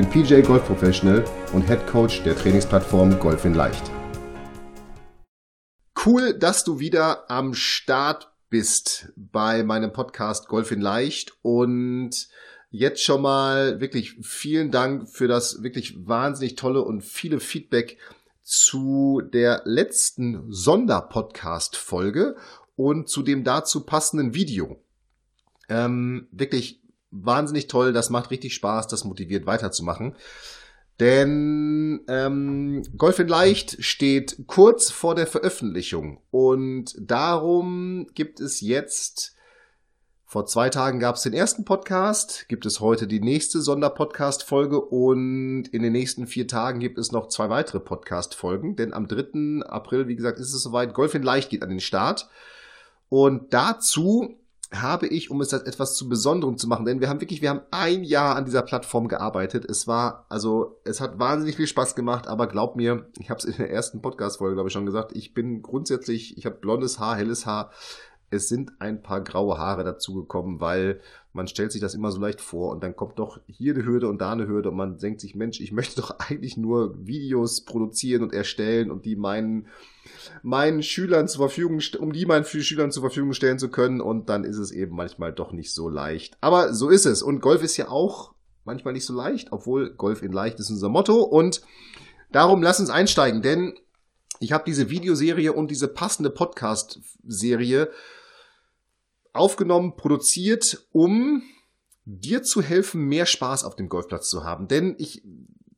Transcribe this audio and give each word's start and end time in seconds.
bin 0.00 0.08
PJ 0.08 0.40
Golf 0.40 0.64
Professional 0.64 1.22
und 1.52 1.60
Head 1.60 1.86
Coach 1.86 2.22
der 2.22 2.34
Trainingsplattform 2.34 3.18
Golf 3.18 3.44
in 3.44 3.52
Leicht. 3.52 3.82
Cool, 6.06 6.32
dass 6.32 6.64
du 6.64 6.78
wieder 6.78 7.30
am 7.30 7.52
Start 7.52 8.32
bist 8.48 9.12
bei 9.14 9.62
meinem 9.62 9.92
Podcast 9.92 10.48
Golf 10.48 10.70
in 10.70 10.80
Leicht 10.80 11.34
und 11.42 12.28
jetzt 12.70 13.02
schon 13.02 13.20
mal 13.20 13.82
wirklich 13.82 14.16
vielen 14.22 14.70
Dank 14.70 15.06
für 15.06 15.28
das 15.28 15.62
wirklich 15.62 16.06
wahnsinnig 16.06 16.54
tolle 16.54 16.80
und 16.80 17.02
viele 17.02 17.38
Feedback 17.38 17.98
zu 18.42 19.20
der 19.20 19.60
letzten 19.66 20.50
Sonderpodcast-Folge 20.50 22.36
und 22.74 23.10
zu 23.10 23.22
dem 23.22 23.44
dazu 23.44 23.84
passenden 23.84 24.32
Video. 24.32 24.82
Ähm, 25.68 26.26
wirklich 26.32 26.79
wahnsinnig 27.10 27.66
toll, 27.66 27.92
das 27.92 28.10
macht 28.10 28.30
richtig 28.30 28.54
Spaß, 28.54 28.86
das 28.88 29.04
motiviert 29.04 29.46
weiterzumachen. 29.46 30.16
Denn 31.00 32.02
ähm, 32.08 32.82
Golf 32.98 33.18
in 33.18 33.28
Leicht 33.28 33.82
steht 33.82 34.44
kurz 34.46 34.90
vor 34.90 35.14
der 35.14 35.26
Veröffentlichung 35.26 36.20
und 36.30 36.94
darum 36.98 38.06
gibt 38.14 38.38
es 38.38 38.60
jetzt, 38.60 39.34
vor 40.26 40.44
zwei 40.44 40.68
Tagen 40.68 41.00
gab 41.00 41.16
es 41.16 41.22
den 41.22 41.32
ersten 41.32 41.64
Podcast, 41.64 42.48
gibt 42.48 42.66
es 42.66 42.80
heute 42.80 43.06
die 43.06 43.20
nächste 43.20 43.62
Sonderpodcast-Folge 43.62 44.78
und 44.78 45.68
in 45.72 45.82
den 45.82 45.92
nächsten 45.92 46.26
vier 46.26 46.46
Tagen 46.46 46.80
gibt 46.80 46.98
es 46.98 47.12
noch 47.12 47.28
zwei 47.28 47.48
weitere 47.48 47.80
Podcast-Folgen, 47.80 48.76
denn 48.76 48.92
am 48.92 49.08
3. 49.08 49.66
April, 49.66 50.06
wie 50.06 50.16
gesagt, 50.16 50.38
ist 50.38 50.52
es 50.52 50.62
soweit, 50.62 50.92
Golf 50.92 51.14
in 51.14 51.22
Leicht 51.22 51.48
geht 51.48 51.62
an 51.62 51.70
den 51.70 51.80
Start. 51.80 52.28
Und 53.08 53.54
dazu 53.54 54.36
habe 54.72 55.08
ich, 55.08 55.30
um 55.30 55.40
es 55.40 55.48
das 55.48 55.62
etwas 55.62 55.96
zu 55.96 56.08
Besonderem 56.08 56.56
zu 56.56 56.68
machen, 56.68 56.84
denn 56.84 57.00
wir 57.00 57.08
haben 57.08 57.20
wirklich, 57.20 57.42
wir 57.42 57.50
haben 57.50 57.62
ein 57.72 58.04
Jahr 58.04 58.36
an 58.36 58.44
dieser 58.44 58.62
Plattform 58.62 59.08
gearbeitet. 59.08 59.64
Es 59.64 59.88
war, 59.88 60.26
also, 60.28 60.80
es 60.84 61.00
hat 61.00 61.18
wahnsinnig 61.18 61.56
viel 61.56 61.66
Spaß 61.66 61.96
gemacht, 61.96 62.28
aber 62.28 62.46
glaub 62.46 62.76
mir, 62.76 63.06
ich 63.18 63.30
habe 63.30 63.38
es 63.38 63.44
in 63.44 63.56
der 63.56 63.70
ersten 63.70 64.00
Podcast-Folge, 64.00 64.54
glaube 64.54 64.68
ich, 64.68 64.72
schon 64.72 64.86
gesagt, 64.86 65.12
ich 65.16 65.34
bin 65.34 65.62
grundsätzlich, 65.62 66.38
ich 66.38 66.46
habe 66.46 66.56
blondes 66.56 67.00
Haar, 67.00 67.16
helles 67.16 67.46
Haar. 67.46 67.70
Es 68.30 68.48
sind 68.48 68.72
ein 68.78 69.02
paar 69.02 69.22
graue 69.22 69.58
Haare 69.58 69.82
dazugekommen, 69.82 70.60
weil 70.60 71.00
man 71.32 71.48
stellt 71.48 71.72
sich 71.72 71.80
das 71.80 71.94
immer 71.94 72.10
so 72.10 72.20
leicht 72.20 72.40
vor 72.40 72.70
und 72.70 72.82
dann 72.82 72.96
kommt 72.96 73.18
doch 73.18 73.40
hier 73.46 73.74
eine 73.74 73.84
Hürde 73.84 74.08
und 74.08 74.20
da 74.20 74.32
eine 74.32 74.46
Hürde 74.46 74.70
und 74.70 74.76
man 74.76 74.98
denkt 74.98 75.20
sich, 75.20 75.34
Mensch, 75.34 75.60
ich 75.60 75.72
möchte 75.72 76.00
doch 76.00 76.18
eigentlich 76.18 76.56
nur 76.56 77.06
Videos 77.06 77.64
produzieren 77.64 78.22
und 78.22 78.32
erstellen 78.32 78.90
und 78.90 79.04
die 79.04 79.16
meinen, 79.16 79.66
meinen 80.42 80.82
Schülern 80.82 81.28
zur 81.28 81.48
Verfügung, 81.48 81.80
um 81.98 82.12
die 82.12 82.26
meinen 82.26 82.44
Schülern 82.44 82.90
zur 82.90 83.02
Verfügung 83.02 83.32
stellen 83.32 83.58
zu 83.58 83.68
können 83.68 84.00
und 84.00 84.28
dann 84.28 84.44
ist 84.44 84.58
es 84.58 84.70
eben 84.70 84.94
manchmal 84.94 85.32
doch 85.32 85.52
nicht 85.52 85.72
so 85.72 85.88
leicht. 85.88 86.36
Aber 86.40 86.74
so 86.74 86.88
ist 86.88 87.06
es 87.06 87.22
und 87.22 87.40
Golf 87.40 87.62
ist 87.62 87.76
ja 87.76 87.88
auch 87.88 88.34
manchmal 88.64 88.92
nicht 88.92 89.06
so 89.06 89.14
leicht, 89.14 89.52
obwohl 89.52 89.90
Golf 89.94 90.22
in 90.22 90.32
leicht 90.32 90.60
ist 90.60 90.70
unser 90.70 90.88
Motto 90.88 91.22
und 91.22 91.62
darum 92.30 92.62
lass 92.62 92.80
uns 92.80 92.90
einsteigen, 92.90 93.42
denn 93.42 93.74
ich 94.40 94.52
habe 94.52 94.64
diese 94.66 94.88
Videoserie 94.88 95.52
und 95.52 95.70
diese 95.70 95.86
passende 95.86 96.30
Podcast-Serie 96.30 97.90
aufgenommen, 99.32 99.96
produziert, 99.96 100.86
um 100.92 101.42
dir 102.04 102.42
zu 102.42 102.62
helfen, 102.62 103.02
mehr 103.02 103.26
Spaß 103.26 103.64
auf 103.64 103.76
dem 103.76 103.88
Golfplatz 103.88 104.28
zu 104.28 104.44
haben. 104.44 104.68
Denn 104.68 104.96
ich, 104.98 105.22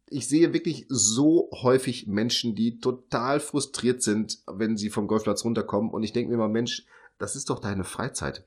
ich 0.07 0.29
sehe 0.29 0.53
wirklich 0.53 0.87
so 0.89 1.51
häufig 1.53 2.07
Menschen, 2.07 2.55
die 2.55 2.79
total 2.79 3.41
frustriert 3.41 4.03
sind, 4.03 4.39
wenn 4.47 4.77
sie 4.77 4.91
vom 4.91 5.07
Golfplatz 5.07 5.45
runterkommen. 5.45 5.91
Und 5.91 6.03
ich 6.03 6.13
denke 6.13 6.31
mir 6.31 6.37
immer, 6.37 6.49
Mensch, 6.49 6.87
das 7.19 7.37
ist 7.37 7.51
doch 7.51 7.59
deine 7.59 7.85
Freizeit. 7.85 8.45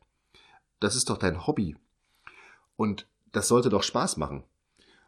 Das 0.79 0.95
ist 0.95 1.09
doch 1.09 1.17
dein 1.17 1.45
Hobby. 1.47 1.75
Und 2.75 3.07
das 3.31 3.47
sollte 3.47 3.69
doch 3.69 3.83
Spaß 3.83 4.17
machen. 4.17 4.43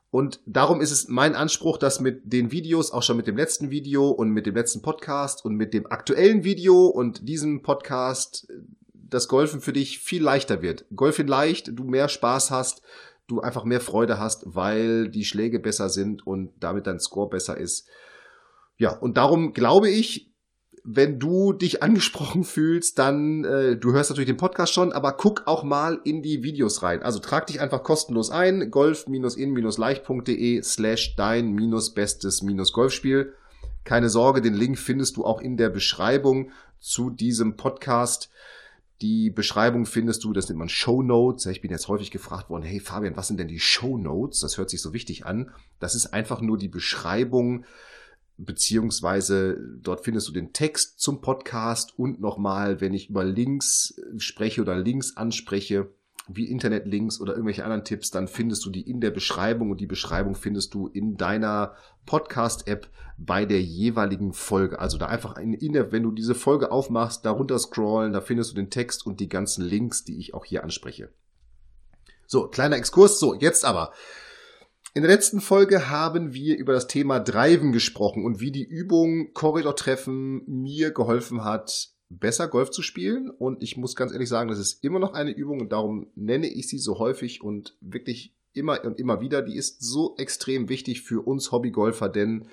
Und 0.10 0.40
darum 0.46 0.80
ist 0.80 0.92
es 0.92 1.08
mein 1.10 1.36
Anspruch, 1.36 1.78
dass 1.78 2.00
mit 2.00 2.32
den 2.32 2.52
Videos, 2.52 2.92
auch 2.92 3.04
schon 3.04 3.18
mit 3.18 3.28
dem 3.28 3.36
letzten 3.36 3.72
Video 3.72 4.10
und 4.10 4.30
mit 4.30 4.46
dem 4.46 4.56
letzten 4.56 4.82
Podcast 4.82 5.44
und 5.44 5.56
mit 5.56 5.74
dem 5.74 5.86
aktuellen 5.88 6.44
Video 6.44 6.86
und 6.86 7.28
diesem 7.28 7.62
Podcast 7.62 8.48
das 9.10 9.28
Golfen 9.28 9.62
für 9.62 9.74
dich 9.74 10.00
viel 10.00 10.24
leichter 10.24 10.62
wird. 10.62 10.86
Golfen 10.96 11.28
leicht, 11.28 11.72
du 11.74 11.84
mehr 11.84 12.10
Spaß 12.10 12.52
hast, 12.52 12.82
du 13.28 13.42
einfach 13.42 13.66
mehr 13.66 13.82
Freude 13.82 14.20
hast, 14.20 14.44
weil 14.46 15.10
die 15.10 15.26
Schläge 15.26 15.60
besser 15.60 15.90
sind 15.90 16.26
und 16.26 16.54
damit 16.60 16.88
dein 16.88 17.00
Score 17.00 17.30
besser 17.30 17.58
ist. 17.58 17.88
Ja, 18.78 18.98
und 18.98 19.18
darum 19.18 19.52
glaube 19.54 19.90
ich, 19.90 20.32
wenn 20.84 21.20
du 21.20 21.54
dich 21.54 21.84
angesprochen 21.88 22.44
fühlst, 22.44 22.98
dann, 22.98 23.44
äh, 23.44 23.78
du 23.78 23.92
hörst 23.92 24.10
natürlich 24.10 24.30
den 24.30 24.38
Podcast 24.38 24.74
schon, 24.74 24.92
aber 24.94 25.14
guck 25.14 25.44
auch 25.46 25.64
mal 25.64 26.00
in 26.06 26.22
die 26.22 26.44
Videos 26.44 26.82
rein. 26.84 27.04
Also 27.04 27.20
trag 27.20 27.48
dich 27.48 27.60
einfach 27.60 27.84
kostenlos 27.84 28.32
ein, 28.32 28.72
golf-in-leicht.de 28.72 30.62
slash 30.62 31.18
dein-bestes-golfspiel. 31.18 33.34
Keine 33.84 34.10
Sorge, 34.10 34.42
den 34.42 34.54
Link 34.54 34.80
findest 34.80 35.18
du 35.18 35.26
auch 35.26 35.42
in 35.42 35.58
der 35.58 35.70
Beschreibung 35.70 36.52
zu 36.80 37.10
diesem 37.10 37.58
Podcast. 37.58 38.30
Die 39.02 39.30
Beschreibung 39.30 39.86
findest 39.86 40.24
du, 40.24 40.34
das 40.34 40.50
nennt 40.50 40.58
man 40.58 40.70
Show 40.70 41.04
Notes. 41.04 41.46
Ich 41.46 41.62
bin 41.62 41.70
jetzt 41.70 41.88
häufig 41.88 42.10
gefragt 42.10 42.50
worden, 42.50 42.64
hey 42.64 42.80
Fabian, 42.80 43.16
was 43.16 43.28
sind 43.28 43.40
denn 43.40 43.48
die 43.48 43.60
Show 43.60 43.98
Notes? 43.98 44.40
Das 44.40 44.58
hört 44.58 44.72
sich 44.72 44.82
so 44.82 44.92
wichtig 44.92 45.26
an. 45.26 45.52
Das 45.80 45.94
ist 45.94 46.08
einfach 46.08 46.42
nur 46.42 46.58
die 46.58 46.68
Beschreibung, 46.68 47.66
beziehungsweise 48.38 49.58
dort 49.82 50.04
findest 50.04 50.28
du 50.28 50.32
den 50.32 50.52
Text 50.52 51.00
zum 51.00 51.22
Podcast 51.22 51.98
und 51.98 52.20
nochmal, 52.20 52.82
wenn 52.82 52.94
ich 52.94 53.10
über 53.10 53.24
Links 53.24 54.02
spreche 54.18 54.62
oder 54.62 54.78
Links 54.78 55.16
anspreche, 55.16 55.92
wie 56.28 56.50
Internetlinks 56.50 57.22
oder 57.22 57.34
irgendwelche 57.34 57.64
anderen 57.64 57.84
Tipps, 57.84 58.12
dann 58.12 58.28
findest 58.28 58.66
du 58.66 58.70
die 58.70 58.90
in 58.90 59.02
der 59.02 59.12
Beschreibung 59.12 59.72
und 59.72 59.80
die 59.80 59.88
Beschreibung 59.88 60.36
findest 60.36 60.74
du 60.74 60.88
in 60.88 61.18
deiner 61.18 61.76
Podcast-App 62.06 62.90
bei 63.18 63.46
der 63.46 63.62
jeweiligen 63.62 64.34
Folge. 64.34 64.80
Also 64.80 64.98
da 64.98 65.08
einfach 65.08 65.38
in, 65.38 65.54
in 65.54 65.74
der, 65.74 65.92
wenn 65.92 66.04
du 66.04 66.12
diese 66.12 66.36
Folge 66.36 66.72
aufmachst, 66.72 67.26
darunter 67.26 67.58
scrollen, 67.58 68.14
da 68.14 68.22
findest 68.22 68.52
du 68.52 68.56
den 68.56 68.70
Text 68.70 69.06
und 69.06 69.20
die 69.20 69.30
ganzen 69.30 69.64
Links, 69.64 70.04
die 70.04 70.20
ich 70.20 70.34
auch 70.34 70.46
hier 70.46 70.64
anspreche. 70.64 71.10
So, 72.28 72.48
kleiner 72.48 72.76
Exkurs. 72.76 73.20
So, 73.20 73.34
jetzt 73.34 73.66
aber. 73.66 73.94
In 74.94 75.04
der 75.04 75.12
letzten 75.12 75.42
Folge 75.42 75.90
haben 75.90 76.34
wir 76.34 76.58
über 76.58 76.74
das 76.74 76.88
Thema 76.88 77.20
Driven 77.20 77.72
gesprochen 77.72 78.26
und 78.26 78.40
wie 78.40 78.52
die 78.52 78.66
Übung 78.66 79.34
Korridortreffen 79.34 80.44
mir 80.48 80.92
geholfen 80.92 81.44
hat, 81.44 81.90
besser 82.10 82.48
Golf 82.48 82.72
zu 82.72 82.82
spielen. 82.82 83.30
Und 83.30 83.62
ich 83.62 83.78
muss 83.78 83.96
ganz 83.96 84.12
ehrlich 84.12 84.30
sagen, 84.30 84.50
das 84.50 84.60
ist 84.60 84.84
immer 84.84 85.00
noch 85.00 85.14
eine 85.14 85.32
Übung 85.32 85.62
und 85.62 85.72
darum 85.72 86.08
nenne 86.16 86.48
ich 86.48 86.68
sie 86.68 86.80
so 86.80 87.00
häufig 87.00 87.42
und 87.42 87.76
wirklich 87.82 88.34
immer 88.54 88.84
und 88.84 89.00
immer 89.00 89.22
wieder. 89.22 89.42
Die 89.42 89.56
ist 89.56 89.82
so 89.82 90.16
extrem 90.18 90.70
wichtig 90.70 91.02
für 91.02 91.26
uns 91.26 91.52
Hobbygolfer, 91.52 92.10
denn 92.10 92.48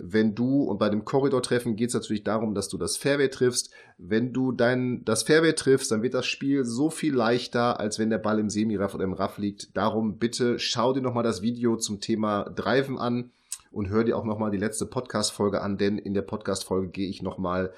wenn 0.00 0.36
du, 0.36 0.62
und 0.62 0.78
bei 0.78 0.90
dem 0.90 1.04
Korridor-Treffen 1.04 1.74
geht 1.74 1.88
es 1.88 1.94
natürlich 1.94 2.22
darum, 2.22 2.54
dass 2.54 2.68
du 2.68 2.78
das 2.78 2.96
Fairway 2.96 3.28
triffst. 3.30 3.70
Wenn 3.98 4.32
du 4.32 4.52
dein, 4.52 5.04
das 5.04 5.24
Fairway 5.24 5.54
triffst, 5.54 5.90
dann 5.90 6.04
wird 6.04 6.14
das 6.14 6.26
Spiel 6.26 6.64
so 6.64 6.88
viel 6.88 7.14
leichter, 7.14 7.80
als 7.80 7.98
wenn 7.98 8.08
der 8.08 8.18
Ball 8.18 8.38
im 8.38 8.48
Semiraff 8.48 8.94
oder 8.94 9.02
im 9.02 9.12
Raff 9.12 9.38
liegt. 9.38 9.76
Darum 9.76 10.18
bitte 10.18 10.60
schau 10.60 10.92
dir 10.92 11.02
nochmal 11.02 11.24
das 11.24 11.42
Video 11.42 11.76
zum 11.76 12.00
Thema 12.00 12.44
Driven 12.44 12.96
an 12.96 13.32
und 13.72 13.88
hör 13.88 14.04
dir 14.04 14.16
auch 14.16 14.24
nochmal 14.24 14.52
die 14.52 14.58
letzte 14.58 14.86
Podcast-Folge 14.86 15.62
an, 15.62 15.78
denn 15.78 15.98
in 15.98 16.14
der 16.14 16.22
Podcast-Folge 16.22 16.88
gehe 16.88 17.08
ich 17.08 17.20
nochmal 17.20 17.72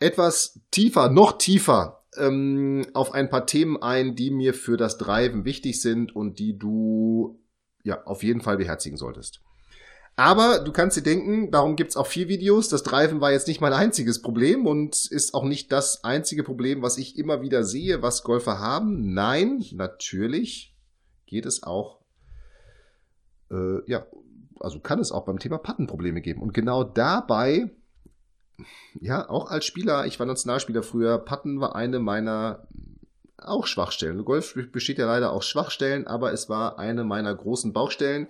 etwas 0.00 0.60
tiefer, 0.70 1.10
noch 1.10 1.38
tiefer 1.38 2.04
ähm, 2.16 2.86
auf 2.94 3.12
ein 3.12 3.30
paar 3.30 3.46
Themen 3.46 3.82
ein, 3.82 4.14
die 4.14 4.30
mir 4.30 4.54
für 4.54 4.76
das 4.76 4.98
Driven 4.98 5.44
wichtig 5.44 5.80
sind 5.80 6.14
und 6.14 6.38
die 6.38 6.58
du 6.58 7.40
ja 7.82 8.04
auf 8.04 8.22
jeden 8.22 8.40
Fall 8.40 8.56
beherzigen 8.56 8.96
solltest. 8.96 9.40
Aber 10.16 10.58
du 10.58 10.72
kannst 10.72 10.96
dir 10.96 11.02
denken, 11.02 11.52
darum 11.52 11.76
gibt's 11.76 11.96
auch 11.96 12.08
vier 12.08 12.28
Videos. 12.28 12.68
Das 12.68 12.82
Driven 12.82 13.20
war 13.20 13.30
jetzt 13.30 13.46
nicht 13.46 13.60
mein 13.60 13.72
einziges 13.72 14.20
Problem 14.20 14.66
und 14.66 15.06
ist 15.12 15.32
auch 15.32 15.44
nicht 15.44 15.70
das 15.70 16.02
einzige 16.02 16.42
Problem, 16.42 16.82
was 16.82 16.98
ich 16.98 17.16
immer 17.16 17.40
wieder 17.40 17.62
sehe, 17.62 18.02
was 18.02 18.24
Golfer 18.24 18.58
haben. 18.58 19.14
Nein, 19.14 19.64
natürlich 19.72 20.74
geht 21.26 21.46
es 21.46 21.62
auch, 21.62 22.00
äh, 23.52 23.88
ja, 23.88 24.08
also 24.58 24.80
kann 24.80 24.98
es 24.98 25.12
auch 25.12 25.24
beim 25.24 25.38
Thema 25.38 25.58
Patten 25.58 25.86
Probleme 25.86 26.20
geben. 26.20 26.42
Und 26.42 26.52
genau 26.52 26.82
dabei 26.82 27.70
ja, 29.00 29.28
auch 29.28 29.50
als 29.50 29.64
Spieler, 29.64 30.06
ich 30.06 30.18
war 30.18 30.26
Nationalspieler 30.26 30.82
früher, 30.82 31.18
Patten 31.18 31.60
war 31.60 31.76
eine 31.76 31.98
meiner 31.98 32.66
auch 33.36 33.66
Schwachstellen. 33.66 34.24
Golf 34.24 34.54
besteht 34.72 34.98
ja 34.98 35.06
leider 35.06 35.32
auch 35.32 35.42
Schwachstellen, 35.42 36.06
aber 36.06 36.32
es 36.32 36.48
war 36.48 36.78
eine 36.78 37.04
meiner 37.04 37.34
großen 37.34 37.72
Baustellen, 37.72 38.28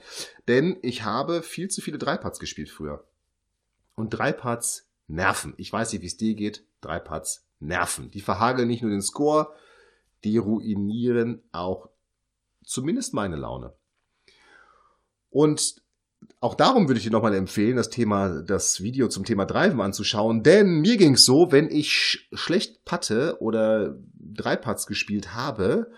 denn 0.49 0.77
ich 0.83 1.05
habe 1.05 1.43
viel 1.43 1.69
zu 1.69 1.81
viele 1.81 1.99
Dreipads 1.99 2.39
gespielt 2.39 2.69
früher. 2.69 3.05
Und 3.95 4.11
Dreipads 4.11 4.89
nerven. 5.07 5.55
Ich 5.57 5.73
weiß 5.73 5.93
nicht, 5.93 6.03
wie 6.03 6.07
es 6.07 6.19
dir 6.19 6.35
geht. 6.35 6.65
Dreipads 6.83 7.49
nerven. 7.59 8.11
Die 8.11 8.21
verhageln 8.21 8.69
nicht 8.69 8.83
nur 8.83 8.91
den 8.91 9.03
Score, 9.03 9.53
die 10.25 10.37
ruinieren 10.37 11.43
auch 11.53 11.89
zumindest 12.65 13.15
meine 13.15 13.37
Laune. 13.37 13.73
Und 15.31 15.83
auch 16.41 16.55
darum 16.55 16.89
würde 16.89 16.99
ich 16.99 17.05
dir 17.05 17.13
nochmal 17.13 17.35
empfehlen, 17.35 17.77
das 17.77 17.91
Thema, 17.91 18.43
das 18.43 18.83
Video 18.83 19.09
zum 19.09 19.25
Thema 19.25 19.45
Driven 19.45 19.81
anzuschauen, 19.81 20.43
denn 20.43 20.81
mir 20.81 20.97
ging 20.97 21.15
es 21.15 21.25
so, 21.25 21.51
wenn 21.51 21.69
ich 21.71 21.93
sch 21.93 22.29
schlecht 22.33 22.85
patte 22.85 23.37
oder 23.41 23.99
Dreipatz 24.15 24.87
gespielt 24.87 25.35
habe, 25.35 25.91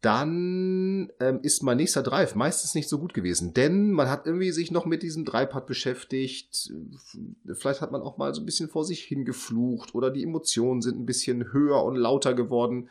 dann 0.00 1.10
ähm, 1.18 1.40
ist 1.42 1.62
mein 1.62 1.78
nächster 1.78 2.02
Drive 2.02 2.34
meistens 2.34 2.74
nicht 2.74 2.90
so 2.90 2.98
gut 2.98 3.14
gewesen, 3.14 3.54
denn 3.54 3.90
man 3.90 4.10
hat 4.10 4.26
irgendwie 4.26 4.52
sich 4.52 4.70
noch 4.70 4.84
mit 4.84 5.02
diesem 5.02 5.24
Dreipad 5.24 5.66
beschäftigt. 5.66 6.72
Vielleicht 7.54 7.80
hat 7.80 7.90
man 7.90 8.02
auch 8.02 8.18
mal 8.18 8.34
so 8.34 8.42
ein 8.42 8.46
bisschen 8.46 8.68
vor 8.68 8.84
sich 8.84 9.02
hingeflucht 9.02 9.94
oder 9.94 10.10
die 10.10 10.22
Emotionen 10.22 10.82
sind 10.82 11.00
ein 11.00 11.06
bisschen 11.06 11.52
höher 11.52 11.82
und 11.82 11.96
lauter 11.96 12.34
geworden 12.34 12.90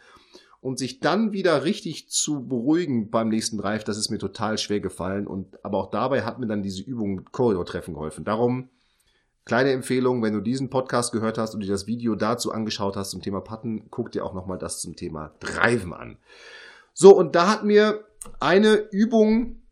und 0.64 0.80
sich 0.80 1.02
dann 1.02 1.34
wieder 1.34 1.66
richtig 1.66 2.10
zu 2.10 2.48
beruhigen 2.48 3.10
beim 3.10 3.28
nächsten 3.28 3.58
Drive, 3.58 3.84
das 3.84 3.98
ist 3.98 4.10
mir 4.10 4.18
total 4.18 4.58
schwer 4.58 4.80
gefallen. 4.80 5.28
Und 5.28 5.64
aber 5.66 5.78
auch 5.78 5.92
dabei 5.92 6.24
hat 6.24 6.40
mir 6.40 6.48
dann 6.48 6.64
diese 6.64 6.82
Übung 6.82 7.26
Korridor-Treffen 7.26 7.94
geholfen. 7.94 8.24
Darum 8.24 8.70
kleine 9.44 9.72
Empfehlung, 9.72 10.24
wenn 10.24 10.34
du 10.34 10.40
diesen 10.40 10.70
Podcast 10.70 11.12
gehört 11.12 11.38
hast 11.38 11.54
und 11.54 11.60
dir 11.60 11.70
das 11.70 11.86
Video 11.86 12.16
dazu 12.16 12.54
angeschaut 12.54 12.96
hast 12.96 13.12
zum 13.12 13.22
Thema 13.22 13.42
Patten, 13.42 13.90
guck 13.90 14.14
dir 14.14 14.24
auch 14.24 14.34
nochmal 14.34 14.58
das 14.58 14.80
zum 14.80 14.96
Thema 14.96 15.34
Driven 15.42 15.92
an. 15.92 16.18
So, 16.94 17.14
und 17.14 17.36
da 17.36 17.50
hat 17.50 17.66
mir 17.66 18.06
eine 18.40 18.76
Übung 18.76 19.64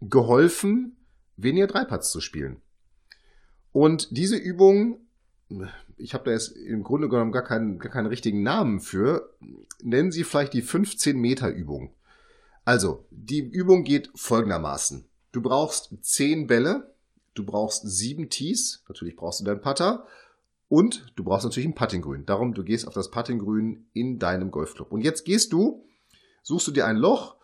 geholfen, 0.00 0.96
weniger 1.36 1.66
Dreipads 1.66 2.10
zu 2.10 2.22
spielen. 2.22 2.62
Und 3.72 4.16
diese 4.16 4.36
Übung 4.38 5.00
ich 5.98 6.14
habe 6.14 6.24
da 6.24 6.30
jetzt 6.30 6.48
im 6.48 6.82
Grunde 6.82 7.08
genommen 7.08 7.32
gar 7.32 7.44
keinen, 7.44 7.78
gar 7.78 7.92
keinen 7.92 8.06
richtigen 8.06 8.42
Namen 8.42 8.80
für. 8.80 9.34
Nennen 9.82 10.12
Sie 10.12 10.24
vielleicht 10.24 10.52
die 10.52 10.62
15 10.62 11.18
Meter 11.18 11.48
Übung. 11.48 11.92
Also, 12.64 13.06
die 13.10 13.40
Übung 13.40 13.84
geht 13.84 14.10
folgendermaßen. 14.14 15.04
Du 15.32 15.42
brauchst 15.42 15.90
10 16.00 16.46
Bälle, 16.46 16.94
du 17.34 17.44
brauchst 17.44 17.88
7 17.88 18.30
Tees, 18.30 18.82
natürlich 18.88 19.16
brauchst 19.16 19.40
du 19.40 19.44
deinen 19.44 19.60
Putter 19.60 20.06
und 20.68 21.12
du 21.16 21.24
brauchst 21.24 21.44
natürlich 21.44 21.68
ein 21.68 21.74
Puttinggrün. 21.74 22.26
Darum, 22.26 22.54
du 22.54 22.62
gehst 22.62 22.86
auf 22.86 22.94
das 22.94 23.10
Puttinggrün 23.10 23.86
in 23.92 24.18
deinem 24.18 24.50
Golfclub. 24.50 24.92
Und 24.92 25.00
jetzt 25.02 25.24
gehst 25.24 25.52
du, 25.52 25.84
suchst 26.42 26.66
du 26.68 26.72
dir 26.72 26.86
ein 26.86 26.96
Loch 26.96 27.36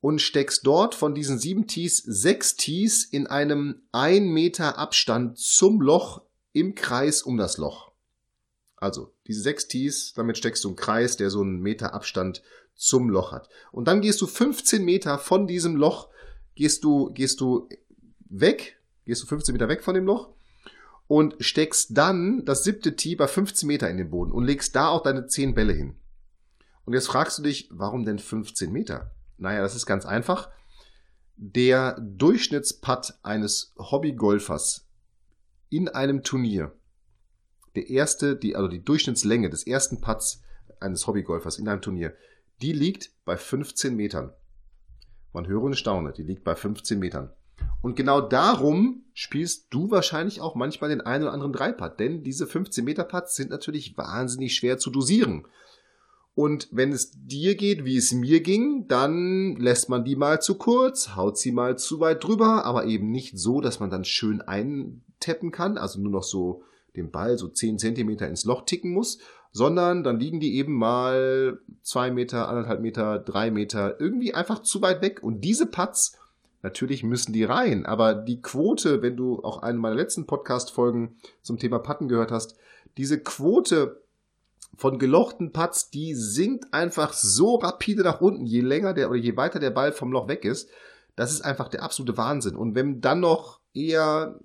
und 0.00 0.20
steckst 0.20 0.66
dort 0.66 0.94
von 0.94 1.14
diesen 1.14 1.38
7 1.38 1.66
Tees 1.66 1.98
6 1.98 2.56
Tees 2.56 3.04
in 3.04 3.26
einem 3.26 3.82
1 3.92 4.26
Meter 4.26 4.78
Abstand 4.78 5.38
zum 5.38 5.80
Loch 5.80 6.22
im 6.52 6.74
Kreis 6.74 7.22
um 7.22 7.36
das 7.36 7.56
Loch. 7.56 7.91
Also, 8.82 9.12
diese 9.28 9.42
sechs 9.42 9.68
Tees, 9.68 10.12
damit 10.12 10.36
steckst 10.36 10.64
du 10.64 10.68
einen 10.68 10.76
Kreis, 10.76 11.16
der 11.16 11.30
so 11.30 11.40
einen 11.40 11.60
Meter 11.60 11.94
Abstand 11.94 12.42
zum 12.74 13.10
Loch 13.10 13.30
hat. 13.30 13.48
Und 13.70 13.86
dann 13.86 14.00
gehst 14.00 14.20
du 14.20 14.26
15 14.26 14.84
Meter 14.84 15.18
von 15.18 15.46
diesem 15.46 15.76
Loch, 15.76 16.08
gehst 16.56 16.82
du, 16.82 17.12
gehst 17.12 17.40
du 17.40 17.68
weg, 18.28 18.80
gehst 19.04 19.22
du 19.22 19.28
15 19.28 19.52
Meter 19.52 19.68
weg 19.68 19.84
von 19.84 19.94
dem 19.94 20.04
Loch 20.04 20.30
und 21.06 21.36
steckst 21.38 21.96
dann 21.96 22.44
das 22.44 22.64
siebte 22.64 22.96
Tee 22.96 23.14
bei 23.14 23.28
15 23.28 23.68
Meter 23.68 23.88
in 23.88 23.98
den 23.98 24.10
Boden 24.10 24.32
und 24.32 24.46
legst 24.46 24.74
da 24.74 24.88
auch 24.88 25.04
deine 25.04 25.28
10 25.28 25.54
Bälle 25.54 25.74
hin. 25.74 25.94
Und 26.84 26.94
jetzt 26.94 27.06
fragst 27.06 27.38
du 27.38 27.44
dich, 27.44 27.68
warum 27.70 28.04
denn 28.04 28.18
15 28.18 28.72
Meter? 28.72 29.12
Naja, 29.38 29.60
das 29.60 29.76
ist 29.76 29.86
ganz 29.86 30.06
einfach. 30.06 30.50
Der 31.36 32.00
Durchschnittsputt 32.00 33.14
eines 33.22 33.74
Hobbygolfers 33.78 34.88
in 35.68 35.88
einem 35.88 36.24
Turnier 36.24 36.72
der 37.74 37.88
erste, 37.88 38.36
die, 38.36 38.56
also 38.56 38.68
die 38.68 38.84
Durchschnittslänge 38.84 39.50
des 39.50 39.66
ersten 39.66 40.00
Putts 40.00 40.42
eines 40.80 41.06
Hobbygolfers 41.06 41.58
in 41.58 41.68
einem 41.68 41.80
Turnier, 41.80 42.14
die 42.60 42.72
liegt 42.72 43.10
bei 43.24 43.36
15 43.36 43.94
Metern. 43.94 44.32
Man 45.32 45.46
höre 45.46 45.62
und 45.62 45.76
staune, 45.76 46.12
die 46.12 46.22
liegt 46.22 46.44
bei 46.44 46.54
15 46.54 46.98
Metern. 46.98 47.32
Und 47.80 47.96
genau 47.96 48.20
darum 48.20 49.04
spielst 49.14 49.66
du 49.70 49.90
wahrscheinlich 49.90 50.40
auch 50.40 50.54
manchmal 50.54 50.90
den 50.90 51.00
einen 51.00 51.24
oder 51.24 51.32
anderen 51.32 51.52
Dreipad, 51.52 51.98
denn 52.00 52.22
diese 52.22 52.46
15 52.46 52.84
Meter 52.84 53.04
Putts 53.04 53.36
sind 53.36 53.50
natürlich 53.50 53.96
wahnsinnig 53.96 54.54
schwer 54.54 54.78
zu 54.78 54.90
dosieren. 54.90 55.46
Und 56.34 56.68
wenn 56.70 56.92
es 56.92 57.12
dir 57.14 57.56
geht, 57.56 57.84
wie 57.84 57.96
es 57.96 58.12
mir 58.12 58.40
ging, 58.40 58.86
dann 58.88 59.56
lässt 59.56 59.90
man 59.90 60.04
die 60.04 60.16
mal 60.16 60.40
zu 60.40 60.54
kurz, 60.56 61.14
haut 61.14 61.36
sie 61.36 61.52
mal 61.52 61.76
zu 61.76 62.00
weit 62.00 62.24
drüber, 62.24 62.64
aber 62.64 62.86
eben 62.86 63.10
nicht 63.10 63.38
so, 63.38 63.60
dass 63.60 63.80
man 63.80 63.90
dann 63.90 64.04
schön 64.04 64.40
eintappen 64.40 65.50
kann, 65.50 65.76
also 65.76 66.00
nur 66.00 66.12
noch 66.12 66.22
so 66.22 66.62
den 66.96 67.10
Ball 67.10 67.38
so 67.38 67.48
10 67.48 67.78
Zentimeter 67.78 68.28
ins 68.28 68.44
Loch 68.44 68.64
ticken 68.64 68.92
muss, 68.92 69.18
sondern 69.52 70.02
dann 70.02 70.18
liegen 70.18 70.40
die 70.40 70.56
eben 70.56 70.74
mal 70.74 71.58
zwei 71.82 72.10
Meter, 72.10 72.48
anderthalb 72.48 72.80
Meter, 72.80 73.18
drei 73.18 73.50
Meter 73.50 74.00
irgendwie 74.00 74.34
einfach 74.34 74.62
zu 74.62 74.80
weit 74.82 75.02
weg. 75.02 75.22
Und 75.22 75.42
diese 75.42 75.66
Putts, 75.66 76.18
natürlich 76.62 77.02
müssen 77.02 77.32
die 77.32 77.44
rein, 77.44 77.84
aber 77.84 78.14
die 78.14 78.40
Quote, 78.40 79.02
wenn 79.02 79.16
du 79.16 79.42
auch 79.42 79.62
eine 79.62 79.78
meiner 79.78 79.96
letzten 79.96 80.26
Podcast-Folgen 80.26 81.16
zum 81.42 81.58
Thema 81.58 81.78
Putten 81.78 82.08
gehört 82.08 82.30
hast, 82.30 82.56
diese 82.96 83.20
Quote 83.20 84.02
von 84.76 84.98
gelochten 84.98 85.52
Putts, 85.52 85.90
die 85.90 86.14
sinkt 86.14 86.72
einfach 86.72 87.12
so 87.12 87.56
rapide 87.56 88.02
nach 88.02 88.20
unten, 88.22 88.46
je 88.46 88.60
länger 88.60 88.94
der 88.94 89.10
oder 89.10 89.18
je 89.18 89.36
weiter 89.36 89.58
der 89.58 89.70
Ball 89.70 89.92
vom 89.92 90.12
Loch 90.12 90.28
weg 90.28 90.44
ist. 90.44 90.70
Das 91.14 91.30
ist 91.30 91.42
einfach 91.42 91.68
der 91.68 91.82
absolute 91.82 92.16
Wahnsinn. 92.16 92.56
Und 92.56 92.74
wenn 92.74 93.02
dann 93.02 93.20
noch 93.20 93.60
eher 93.74 94.38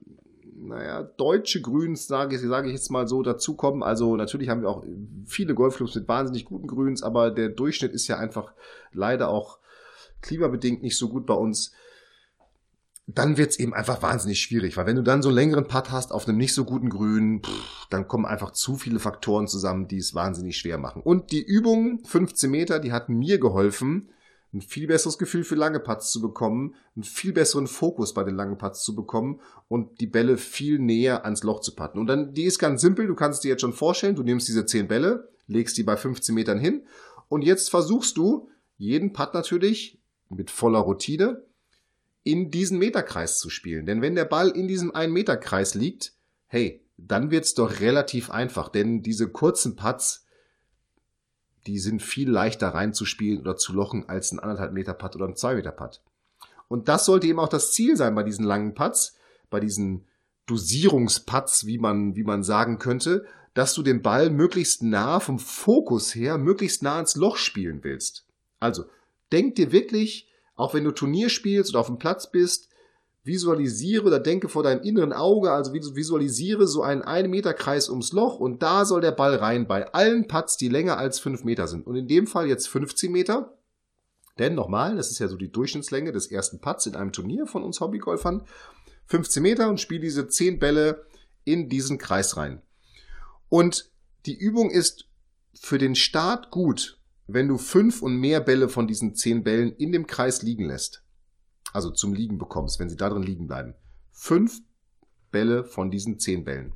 naja, 0.59 1.03
deutsche 1.03 1.61
Grüns, 1.61 2.07
sage, 2.07 2.37
sage 2.39 2.67
ich 2.67 2.73
jetzt 2.73 2.89
mal 2.89 3.07
so, 3.07 3.21
dazukommen. 3.21 3.83
Also 3.83 4.15
natürlich 4.15 4.49
haben 4.49 4.61
wir 4.61 4.69
auch 4.69 4.83
viele 5.25 5.53
Golfclubs 5.53 5.95
mit 5.95 6.07
wahnsinnig 6.07 6.45
guten 6.45 6.67
Grüns, 6.67 7.03
aber 7.03 7.31
der 7.31 7.49
Durchschnitt 7.49 7.93
ist 7.93 8.07
ja 8.07 8.17
einfach 8.17 8.53
leider 8.91 9.29
auch 9.29 9.59
klimabedingt 10.21 10.81
nicht 10.81 10.97
so 10.97 11.09
gut 11.09 11.25
bei 11.25 11.35
uns. 11.35 11.73
Dann 13.05 13.37
wird's 13.37 13.57
eben 13.57 13.73
einfach 13.73 14.01
wahnsinnig 14.01 14.41
schwierig, 14.41 14.75
weil 14.75 14.85
wenn 14.85 14.97
du 14.97 15.03
dann 15.03 15.21
so 15.21 15.29
einen 15.29 15.37
längeren 15.37 15.67
Putt 15.67 15.91
hast 15.91 16.11
auf 16.11 16.27
einem 16.27 16.37
nicht 16.37 16.53
so 16.53 16.65
guten 16.65 16.89
Grün, 16.89 17.41
pff, 17.41 17.87
dann 17.89 18.07
kommen 18.07 18.25
einfach 18.25 18.51
zu 18.51 18.75
viele 18.75 18.99
Faktoren 18.99 19.47
zusammen, 19.47 19.87
die 19.87 19.97
es 19.97 20.13
wahnsinnig 20.13 20.57
schwer 20.57 20.77
machen. 20.77 21.01
Und 21.01 21.31
die 21.31 21.43
Übung 21.43 22.03
15 22.03 22.51
Meter, 22.51 22.79
die 22.79 22.91
hat 22.91 23.07
mir 23.07 23.39
geholfen, 23.39 24.09
ein 24.53 24.61
viel 24.61 24.87
besseres 24.87 25.17
Gefühl 25.17 25.43
für 25.43 25.55
lange 25.55 25.79
Putts 25.79 26.11
zu 26.11 26.21
bekommen, 26.21 26.75
einen 26.95 27.03
viel 27.03 27.33
besseren 27.33 27.67
Fokus 27.67 28.13
bei 28.13 28.23
den 28.23 28.35
langen 28.35 28.57
Putts 28.57 28.83
zu 28.83 28.95
bekommen 28.95 29.41
und 29.67 29.99
die 29.99 30.07
Bälle 30.07 30.37
viel 30.37 30.79
näher 30.79 31.25
ans 31.25 31.43
Loch 31.43 31.59
zu 31.59 31.75
patten. 31.75 31.99
Und 31.99 32.07
dann, 32.07 32.33
die 32.33 32.45
ist 32.45 32.59
ganz 32.59 32.81
simpel, 32.81 33.07
du 33.07 33.15
kannst 33.15 33.43
dir 33.43 33.49
jetzt 33.49 33.61
schon 33.61 33.73
vorstellen, 33.73 34.15
du 34.15 34.23
nimmst 34.23 34.47
diese 34.47 34.65
10 34.65 34.87
Bälle, 34.87 35.29
legst 35.47 35.77
die 35.77 35.83
bei 35.83 35.97
15 35.97 36.33
Metern 36.33 36.59
hin 36.59 36.83
und 37.29 37.43
jetzt 37.43 37.69
versuchst 37.69 38.17
du, 38.17 38.49
jeden 38.77 39.11
Putt 39.13 39.33
natürlich 39.33 39.99
mit 40.29 40.51
voller 40.51 40.79
Routine, 40.79 41.43
in 42.23 42.51
diesen 42.51 42.77
Meterkreis 42.77 43.37
zu 43.39 43.49
spielen. 43.49 43.85
Denn 43.85 44.01
wenn 44.01 44.15
der 44.15 44.25
Ball 44.25 44.49
in 44.49 44.67
diesem 44.67 44.93
1 44.93 45.11
Meter 45.11 45.37
Kreis 45.37 45.75
liegt, 45.75 46.13
hey, 46.47 46.81
dann 46.97 47.31
wird's 47.31 47.53
doch 47.53 47.79
relativ 47.79 48.29
einfach, 48.31 48.69
denn 48.69 49.01
diese 49.01 49.29
kurzen 49.29 49.75
Putts, 49.75 50.25
die 51.67 51.79
sind 51.79 52.01
viel 52.01 52.29
leichter 52.29 52.69
reinzuspielen 52.69 53.41
oder 53.41 53.57
zu 53.57 53.73
lochen 53.73 54.07
als 54.07 54.31
ein 54.31 54.39
anderthalb 54.39 54.73
Meter 54.73 54.93
Putt 54.93 55.15
oder 55.15 55.27
ein 55.27 55.35
zwei 55.35 55.55
Meter 55.55 55.71
Putt. 55.71 56.01
Und 56.67 56.87
das 56.87 57.05
sollte 57.05 57.27
eben 57.27 57.39
auch 57.39 57.49
das 57.49 57.71
Ziel 57.71 57.95
sein 57.95 58.15
bei 58.15 58.23
diesen 58.23 58.45
langen 58.45 58.73
Putts, 58.73 59.15
bei 59.49 59.59
diesen 59.59 60.05
Dosierungsputts, 60.47 61.65
wie 61.65 61.77
man, 61.77 62.15
wie 62.15 62.23
man 62.23 62.43
sagen 62.43 62.79
könnte, 62.79 63.25
dass 63.53 63.73
du 63.73 63.83
den 63.83 64.01
Ball 64.01 64.29
möglichst 64.29 64.83
nah 64.83 65.19
vom 65.19 65.39
Fokus 65.39 66.15
her, 66.15 66.37
möglichst 66.37 66.83
nah 66.83 66.99
ins 66.99 67.15
Loch 67.15 67.37
spielen 67.37 67.83
willst. 67.83 68.25
Also, 68.59 68.85
denk 69.31 69.55
dir 69.55 69.71
wirklich, 69.71 70.29
auch 70.55 70.73
wenn 70.73 70.83
du 70.83 70.91
Turnier 70.91 71.29
spielst 71.29 71.71
oder 71.71 71.79
auf 71.79 71.87
dem 71.87 71.97
Platz 71.97 72.31
bist, 72.31 72.69
visualisiere 73.27 74.05
oder 74.05 74.19
denke 74.19 74.49
vor 74.49 74.63
deinem 74.63 74.81
inneren 74.81 75.13
Auge, 75.13 75.51
also 75.51 75.73
visualisiere 75.73 76.65
so 76.65 76.81
einen 76.81 77.03
1 77.03 77.27
Meter 77.27 77.53
Kreis 77.53 77.89
ums 77.89 78.13
Loch 78.13 78.39
und 78.39 78.63
da 78.63 78.85
soll 78.85 79.01
der 79.01 79.11
Ball 79.11 79.35
rein 79.35 79.67
bei 79.67 79.93
allen 79.93 80.27
Putts, 80.27 80.57
die 80.57 80.69
länger 80.69 80.97
als 80.97 81.19
5 81.19 81.43
Meter 81.43 81.67
sind. 81.67 81.85
Und 81.85 81.95
in 81.95 82.07
dem 82.07 82.25
Fall 82.25 82.47
jetzt 82.47 82.67
15 82.67 83.11
Meter. 83.11 83.57
Denn 84.39 84.55
nochmal, 84.55 84.95
das 84.95 85.11
ist 85.11 85.19
ja 85.19 85.27
so 85.27 85.35
die 85.35 85.51
Durchschnittslänge 85.51 86.11
des 86.11 86.27
ersten 86.27 86.59
Putts 86.59 86.85
in 86.85 86.95
einem 86.95 87.11
Turnier 87.11 87.45
von 87.45 87.63
uns 87.63 87.81
Hobbygolfern. 87.81 88.43
15 89.07 89.43
Meter 89.43 89.69
und 89.69 89.79
spiele 89.79 90.01
diese 90.01 90.27
10 90.27 90.59
Bälle 90.59 91.05
in 91.43 91.69
diesen 91.69 91.97
Kreis 91.97 92.37
rein. 92.37 92.61
Und 93.49 93.91
die 94.25 94.37
Übung 94.37 94.69
ist 94.69 95.05
für 95.53 95.77
den 95.77 95.95
Start 95.95 96.51
gut, 96.51 96.99
wenn 97.25 97.47
du 97.47 97.57
fünf 97.57 98.01
und 98.01 98.17
mehr 98.17 98.41
Bälle 98.41 98.69
von 98.69 98.87
diesen 98.87 99.15
10 99.15 99.43
Bällen 99.43 99.73
in 99.73 99.91
dem 99.91 100.07
Kreis 100.07 100.41
liegen 100.41 100.65
lässt 100.65 101.03
also 101.73 101.91
zum 101.91 102.13
Liegen 102.13 102.37
bekommst, 102.37 102.79
wenn 102.79 102.89
sie 102.89 102.97
da 102.97 103.09
drin 103.09 103.23
liegen 103.23 103.47
bleiben. 103.47 103.75
Fünf 104.11 104.61
Bälle 105.31 105.63
von 105.63 105.91
diesen 105.91 106.19
zehn 106.19 106.43
Bällen. 106.43 106.73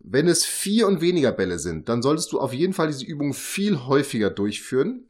Wenn 0.00 0.28
es 0.28 0.44
vier 0.44 0.86
und 0.86 1.00
weniger 1.00 1.32
Bälle 1.32 1.58
sind, 1.58 1.88
dann 1.88 2.02
solltest 2.02 2.32
du 2.32 2.40
auf 2.40 2.52
jeden 2.52 2.74
Fall 2.74 2.88
diese 2.88 3.06
Übung 3.06 3.32
viel 3.32 3.86
häufiger 3.86 4.30
durchführen. 4.30 5.06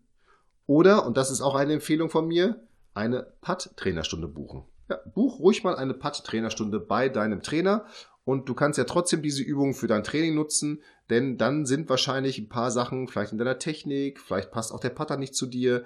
Oder, 0.66 1.04
und 1.04 1.16
das 1.16 1.30
ist 1.30 1.40
auch 1.40 1.56
eine 1.56 1.74
Empfehlung 1.74 2.10
von 2.10 2.28
mir, 2.28 2.64
eine 2.94 3.26
Putt-Trainerstunde 3.40 4.28
buchen. 4.28 4.64
Ja, 4.88 4.98
buch 5.14 5.40
ruhig 5.40 5.64
mal 5.64 5.76
eine 5.76 5.94
Putt-Trainerstunde 5.94 6.78
bei 6.78 7.08
deinem 7.08 7.42
Trainer 7.42 7.86
und 8.24 8.48
du 8.48 8.54
kannst 8.54 8.78
ja 8.78 8.84
trotzdem 8.84 9.22
diese 9.22 9.42
Übung 9.42 9.74
für 9.74 9.86
dein 9.86 10.04
Training 10.04 10.34
nutzen, 10.34 10.82
denn 11.10 11.36
dann 11.36 11.66
sind 11.66 11.88
wahrscheinlich 11.88 12.38
ein 12.38 12.48
paar 12.48 12.70
Sachen 12.70 13.08
vielleicht 13.08 13.32
in 13.32 13.38
deiner 13.38 13.58
Technik, 13.58 14.20
vielleicht 14.20 14.50
passt 14.50 14.72
auch 14.72 14.80
der 14.80 14.90
Putter 14.90 15.16
nicht 15.16 15.34
zu 15.34 15.46
dir, 15.46 15.84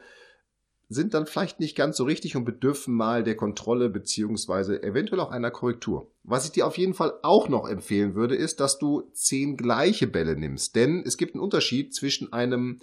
sind 0.89 1.13
dann 1.13 1.27
vielleicht 1.27 1.61
nicht 1.61 1.77
ganz 1.77 1.99
so 1.99 2.05
richtig 2.05 2.35
und 2.35 2.45
bedürfen 2.45 2.95
mal 2.95 3.23
der 3.23 3.37
Kontrolle 3.37 3.91
beziehungsweise 3.91 4.83
eventuell 4.83 5.21
auch 5.21 5.31
einer 5.31 5.51
Korrektur. 5.51 6.11
Was 6.23 6.47
ich 6.47 6.53
dir 6.53 6.67
auf 6.67 6.79
jeden 6.79 6.95
Fall 6.95 7.13
auch 7.23 7.49
noch 7.49 7.69
empfehlen 7.69 8.15
würde, 8.15 8.35
ist, 8.35 8.61
dass 8.61 8.79
du 8.79 9.03
zehn 9.13 9.57
gleiche 9.57 10.07
Bälle 10.07 10.37
nimmst, 10.37 10.77
denn 10.77 11.03
es 11.05 11.19
gibt 11.19 11.35
einen 11.35 11.45
Unterschied 11.45 11.95
zwischen 11.95 12.33
einem 12.33 12.81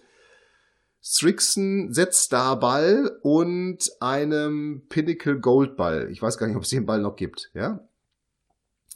Strixon 1.01 1.93
Z-Star 1.93 2.59
Ball 2.59 3.19
und 3.21 3.91
einem 3.99 4.83
Pinnacle 4.89 5.39
Gold 5.39 5.75
Ball. 5.75 6.09
Ich 6.11 6.21
weiß 6.21 6.37
gar 6.37 6.47
nicht, 6.47 6.55
ob 6.55 6.63
es 6.63 6.69
den 6.69 6.85
Ball 6.85 7.01
noch 7.01 7.15
gibt, 7.15 7.51
ja. 7.53 7.87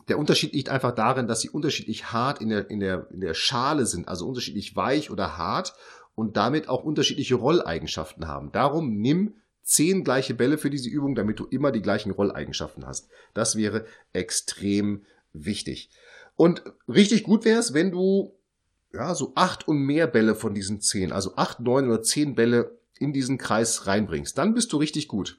Der 0.08 0.18
Unterschied 0.18 0.54
liegt 0.54 0.70
einfach 0.70 0.94
darin, 0.94 1.28
dass 1.28 1.42
sie 1.42 1.50
unterschiedlich 1.50 2.12
hart 2.12 2.42
in 2.42 2.50
der, 2.50 2.70
in 2.72 2.80
der, 2.80 3.08
in 3.12 3.20
der 3.20 3.36
Schale 3.36 3.86
sind, 3.86 4.08
also 4.08 4.28
unterschiedlich 4.28 4.76
weich 4.76 5.12
oder 5.12 5.38
hart 5.38 5.76
und 6.20 6.36
damit 6.36 6.68
auch 6.68 6.84
unterschiedliche 6.84 7.36
Rolleigenschaften 7.36 8.28
haben. 8.28 8.52
Darum 8.52 8.98
nimm 8.98 9.36
zehn 9.64 10.04
gleiche 10.04 10.34
Bälle 10.34 10.58
für 10.58 10.70
diese 10.70 10.90
Übung, 10.90 11.16
damit 11.16 11.40
du 11.40 11.46
immer 11.46 11.72
die 11.72 11.82
gleichen 11.82 12.12
Rolleigenschaften 12.12 12.86
hast. 12.86 13.08
Das 13.34 13.56
wäre 13.56 13.86
extrem 14.12 15.06
wichtig. 15.32 15.90
Und 16.36 16.62
richtig 16.90 17.24
gut 17.24 17.46
wäre 17.46 17.60
es, 17.60 17.74
wenn 17.74 17.92
du 17.92 18.36
ja, 18.92 19.16
so 19.16 19.32
acht 19.36 19.66
und 19.66 19.78
mehr 19.78 20.08
Bälle 20.08 20.36
von 20.36 20.54
diesen 20.54 20.82
zehn, 20.82 21.14
also 21.14 21.38
acht, 21.38 21.62
neun 21.62 21.88
oder 21.88 22.02
zehn 22.02 22.36
Bälle 22.36 22.78
in 22.98 23.14
diesen 23.14 23.38
Kreis 23.38 23.88
reinbringst. 23.88 24.38
Dann 24.38 24.54
bist 24.54 24.74
du 24.74 24.78
richtig 24.78 25.08
gut. 25.08 25.38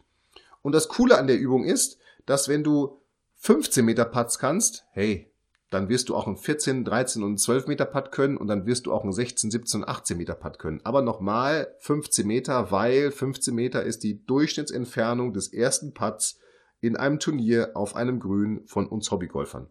Und 0.63 0.73
das 0.73 0.89
Coole 0.89 1.19
an 1.19 1.27
der 1.27 1.39
Übung 1.39 1.65
ist, 1.65 1.99
dass 2.25 2.49
wenn 2.49 2.65
du 2.65 3.03
15 3.37 3.85
Meter 3.85 4.07
Putts 4.07 4.39
kannst, 4.39 4.87
hey, 4.93 5.30
dann 5.71 5.89
wirst 5.89 6.09
du 6.09 6.17
auch 6.17 6.27
einen 6.27 6.37
14, 6.37 6.85
13 6.85 7.23
und 7.23 7.39
12 7.39 7.69
Meter 7.69 7.87
Putt 7.87 8.13
können 8.13 8.37
und 8.37 8.49
dann 8.49 8.67
wirst 8.67 8.87
du 8.87 8.93
auch 8.93 9.05
einen 9.05 9.13
16, 9.13 9.51
17 9.51 9.83
und 9.83 9.89
18 9.89 10.19
Meter 10.19 10.35
Putt 10.35 10.59
können. 10.59 10.81
Aber 10.85 11.01
nochmal 11.01 11.75
15 11.79 12.27
Meter, 12.27 12.71
weil 12.71 13.11
15 13.11 13.55
Meter 13.55 13.85
ist 13.85 14.03
die 14.03 14.25
Durchschnittsentfernung 14.27 15.33
des 15.33 15.53
ersten 15.53 15.95
Putts 15.95 16.39
in 16.81 16.97
einem 16.97 17.19
Turnier 17.19 17.73
auf 17.75 17.95
einem 17.95 18.21
Grün 18.21 18.63
von 18.67 18.87
uns 18.87 19.11
Hobbygolfern. 19.11 19.69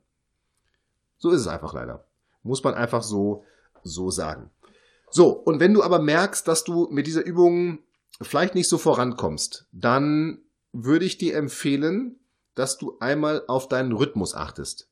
So 1.18 1.32
ist 1.32 1.42
es 1.42 1.48
einfach 1.48 1.74
leider. 1.74 2.06
Muss 2.44 2.64
man 2.64 2.76
einfach 2.76 3.04
so 3.04 3.44
so 3.84 4.10
sagen. 4.10 4.50
So, 5.10 5.30
und 5.30 5.60
wenn 5.60 5.74
du 5.74 5.84
aber 5.84 6.00
merkst, 6.00 6.48
dass 6.48 6.64
du 6.64 6.88
mit 6.92 7.08
dieser 7.08 7.26
Übung 7.26 7.80
vielleicht 8.22 8.56
nicht 8.56 8.70
so 8.70 8.78
vorankommst, 8.78 9.68
dann 9.72 10.42
würde 10.72 11.06
ich 11.06 11.18
dir 11.18 11.36
empfehlen, 11.36 12.20
dass 12.56 12.78
du 12.78 12.98
einmal 13.00 13.44
auf 13.48 13.68
deinen 13.68 13.92
Rhythmus 13.92 14.36
achtest. 14.36 14.89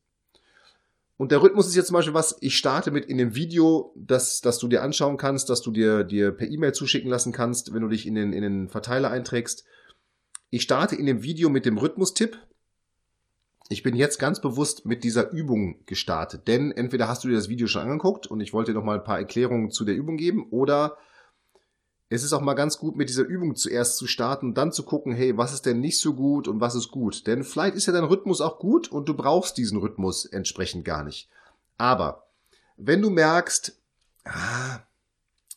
Und 1.17 1.31
der 1.31 1.41
Rhythmus 1.41 1.67
ist 1.67 1.75
jetzt 1.75 1.87
zum 1.87 1.95
Beispiel 1.95 2.13
was, 2.13 2.37
ich 2.41 2.55
starte 2.55 2.91
mit 2.91 3.05
in 3.05 3.17
dem 3.17 3.35
Video, 3.35 3.93
das, 3.95 4.41
das 4.41 4.59
du 4.59 4.67
dir 4.67 4.83
anschauen 4.83 5.17
kannst, 5.17 5.49
dass 5.49 5.61
du 5.61 5.71
dir, 5.71 6.03
dir 6.03 6.31
per 6.31 6.47
E-Mail 6.47 6.73
zuschicken 6.73 7.09
lassen 7.09 7.33
kannst, 7.33 7.73
wenn 7.73 7.81
du 7.81 7.87
dich 7.87 8.05
in 8.05 8.15
den, 8.15 8.33
in 8.33 8.43
den 8.43 8.69
Verteiler 8.69 9.09
einträgst. 9.09 9.65
Ich 10.51 10.61
starte 10.61 10.95
in 10.95 11.07
dem 11.07 11.23
Video 11.23 11.49
mit 11.49 11.65
dem 11.65 11.77
Rhythmustipp 11.77 12.37
ich 13.69 13.83
bin 13.83 13.95
jetzt 13.95 14.17
ganz 14.17 14.39
bewusst 14.39 14.85
mit 14.85 15.03
dieser 15.03 15.31
Übung 15.31 15.85
gestartet, 15.85 16.47
denn 16.47 16.71
entweder 16.71 17.07
hast 17.07 17.23
du 17.23 17.27
dir 17.27 17.35
das 17.35 17.49
Video 17.49 17.67
schon 17.67 17.81
angeguckt 17.81 18.27
und 18.27 18.39
ich 18.39 18.53
wollte 18.53 18.71
dir 18.71 18.77
noch 18.77 18.85
mal 18.85 18.97
ein 18.97 19.03
paar 19.03 19.19
Erklärungen 19.19 19.71
zu 19.71 19.83
der 19.83 19.95
Übung 19.95 20.15
geben 20.15 20.47
oder 20.51 20.97
es 22.09 22.23
ist 22.23 22.33
auch 22.33 22.41
mal 22.41 22.53
ganz 22.53 22.77
gut, 22.77 22.95
mit 22.95 23.09
dieser 23.09 23.23
Übung 23.23 23.55
zuerst 23.55 23.97
zu 23.97 24.07
starten 24.07 24.47
und 24.47 24.57
dann 24.57 24.71
zu 24.71 24.83
gucken, 24.83 25.13
hey, 25.13 25.37
was 25.37 25.53
ist 25.53 25.65
denn 25.65 25.81
nicht 25.81 25.99
so 25.99 26.13
gut 26.13 26.47
und 26.47 26.61
was 26.61 26.75
ist 26.75 26.89
gut? 26.89 27.27
Denn 27.27 27.43
vielleicht 27.43 27.75
ist 27.75 27.85
ja 27.85 27.93
dein 27.93 28.05
Rhythmus 28.05 28.39
auch 28.39 28.59
gut 28.59 28.87
und 28.89 29.09
du 29.09 29.13
brauchst 29.13 29.57
diesen 29.57 29.79
Rhythmus 29.79 30.25
entsprechend 30.25 30.85
gar 30.85 31.03
nicht. 31.03 31.29
Aber 31.77 32.27
wenn 32.77 33.01
du 33.01 33.09
merkst, 33.09 33.77
ah, 34.23 34.79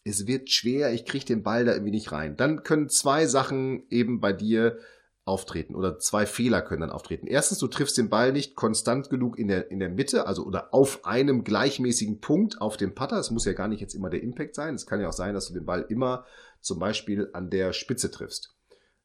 es 0.03 0.27
wird 0.27 0.51
schwer, 0.51 0.93
ich 0.93 1.05
kriege 1.05 1.25
den 1.25 1.43
Ball 1.43 1.65
da 1.65 1.73
irgendwie 1.73 1.93
nicht 1.93 2.11
rein, 2.11 2.37
dann 2.37 2.65
können 2.65 2.89
zwei 2.89 3.27
Sachen 3.27 3.85
eben 3.91 4.21
bei 4.21 4.33
dir 4.33 4.79
auftreten 5.25 5.75
oder 5.75 5.99
zwei 5.99 6.27
Fehler 6.27 6.63
können 6.63 6.81
dann 6.81 6.91
auftreten. 6.91 7.27
Erstens, 7.27 7.59
du 7.59 7.69
triffst 7.69 7.99
den 7.99 8.09
Ball 8.09 8.33
nicht 8.33 8.57
konstant 8.57 9.11
genug 9.11 9.39
in 9.39 9.49
der, 9.49 9.71
in 9.71 9.79
der 9.79 9.91
Mitte, 9.91 10.27
also 10.27 10.45
oder 10.45 10.73
auf 10.75 11.05
einem 11.05 11.45
gleichmäßigen 11.45 12.21
Punkt 12.21 12.61
auf 12.61 12.77
dem 12.77 12.95
Putter. 12.95 13.19
Es 13.19 13.31
muss 13.31 13.45
ja 13.45 13.53
gar 13.53 13.69
nicht 13.69 13.81
jetzt 13.81 13.95
immer 13.95 14.11
der 14.11 14.23
Impact 14.23 14.55
sein. 14.55 14.75
Es 14.75 14.87
kann 14.87 15.01
ja 15.01 15.09
auch 15.09 15.15
sein, 15.15 15.35
dass 15.35 15.49
du 15.49 15.55
den 15.55 15.67
Ball 15.67 15.85
immer 15.89 16.25
zum 16.61 16.79
Beispiel 16.79 17.31
an 17.33 17.51
der 17.51 17.73
Spitze 17.73 18.11
triffst. 18.11 18.57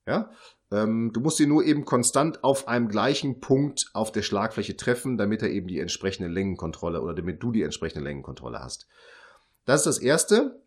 Ja, 0.07 0.31
ähm, 0.72 1.12
du 1.13 1.19
musst 1.19 1.39
ihn 1.39 1.50
nur 1.50 1.63
eben 1.63 1.86
konstant 1.86 2.43
auf 2.43 2.67
einem 2.67 2.89
gleichen 2.89 3.39
Punkt 3.39 3.89
auf 3.93 4.12
der 4.12 4.22
Schlagfläche 4.22 4.75
treffen, 4.77 5.17
damit 5.17 5.41
er 5.41 5.50
eben 5.50 5.67
die 5.67 5.79
entsprechende 5.79 6.29
Längenkontrolle 6.29 7.01
oder 7.01 7.13
damit 7.13 7.41
du 7.41 7.51
die 7.51 7.63
entsprechende 7.63 8.03
Längenkontrolle 8.03 8.60
hast. 8.60 8.88
Das 9.65 9.81
ist 9.81 9.86
das 9.86 9.98
erste. 9.98 10.62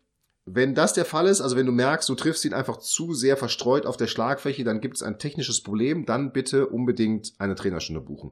Wenn 0.51 0.73
das 0.73 0.93
der 0.93 1.05
Fall 1.05 1.27
ist, 1.27 1.41
also 1.41 1.55
wenn 1.55 1.67
du 1.67 1.71
merkst, 1.71 2.09
du 2.09 2.15
triffst 2.15 2.43
ihn 2.43 2.55
einfach 2.55 2.77
zu 2.77 3.13
sehr 3.13 3.37
verstreut 3.37 3.85
auf 3.85 3.97
der 3.97 4.07
Schlagfläche, 4.07 4.63
dann 4.63 4.81
gibt 4.81 4.95
es 4.95 5.03
ein 5.03 5.19
technisches 5.19 5.61
Problem, 5.61 6.07
dann 6.07 6.31
bitte 6.33 6.67
unbedingt 6.67 7.33
eine 7.37 7.53
Trainerstunde 7.53 8.01
buchen. 8.01 8.31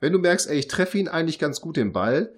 Wenn 0.00 0.14
du 0.14 0.18
merkst, 0.18 0.48
ey, 0.48 0.58
ich 0.58 0.68
treffe 0.68 0.96
ihn 0.96 1.08
eigentlich 1.08 1.38
ganz 1.38 1.60
gut 1.60 1.76
den 1.76 1.92
Ball, 1.92 2.34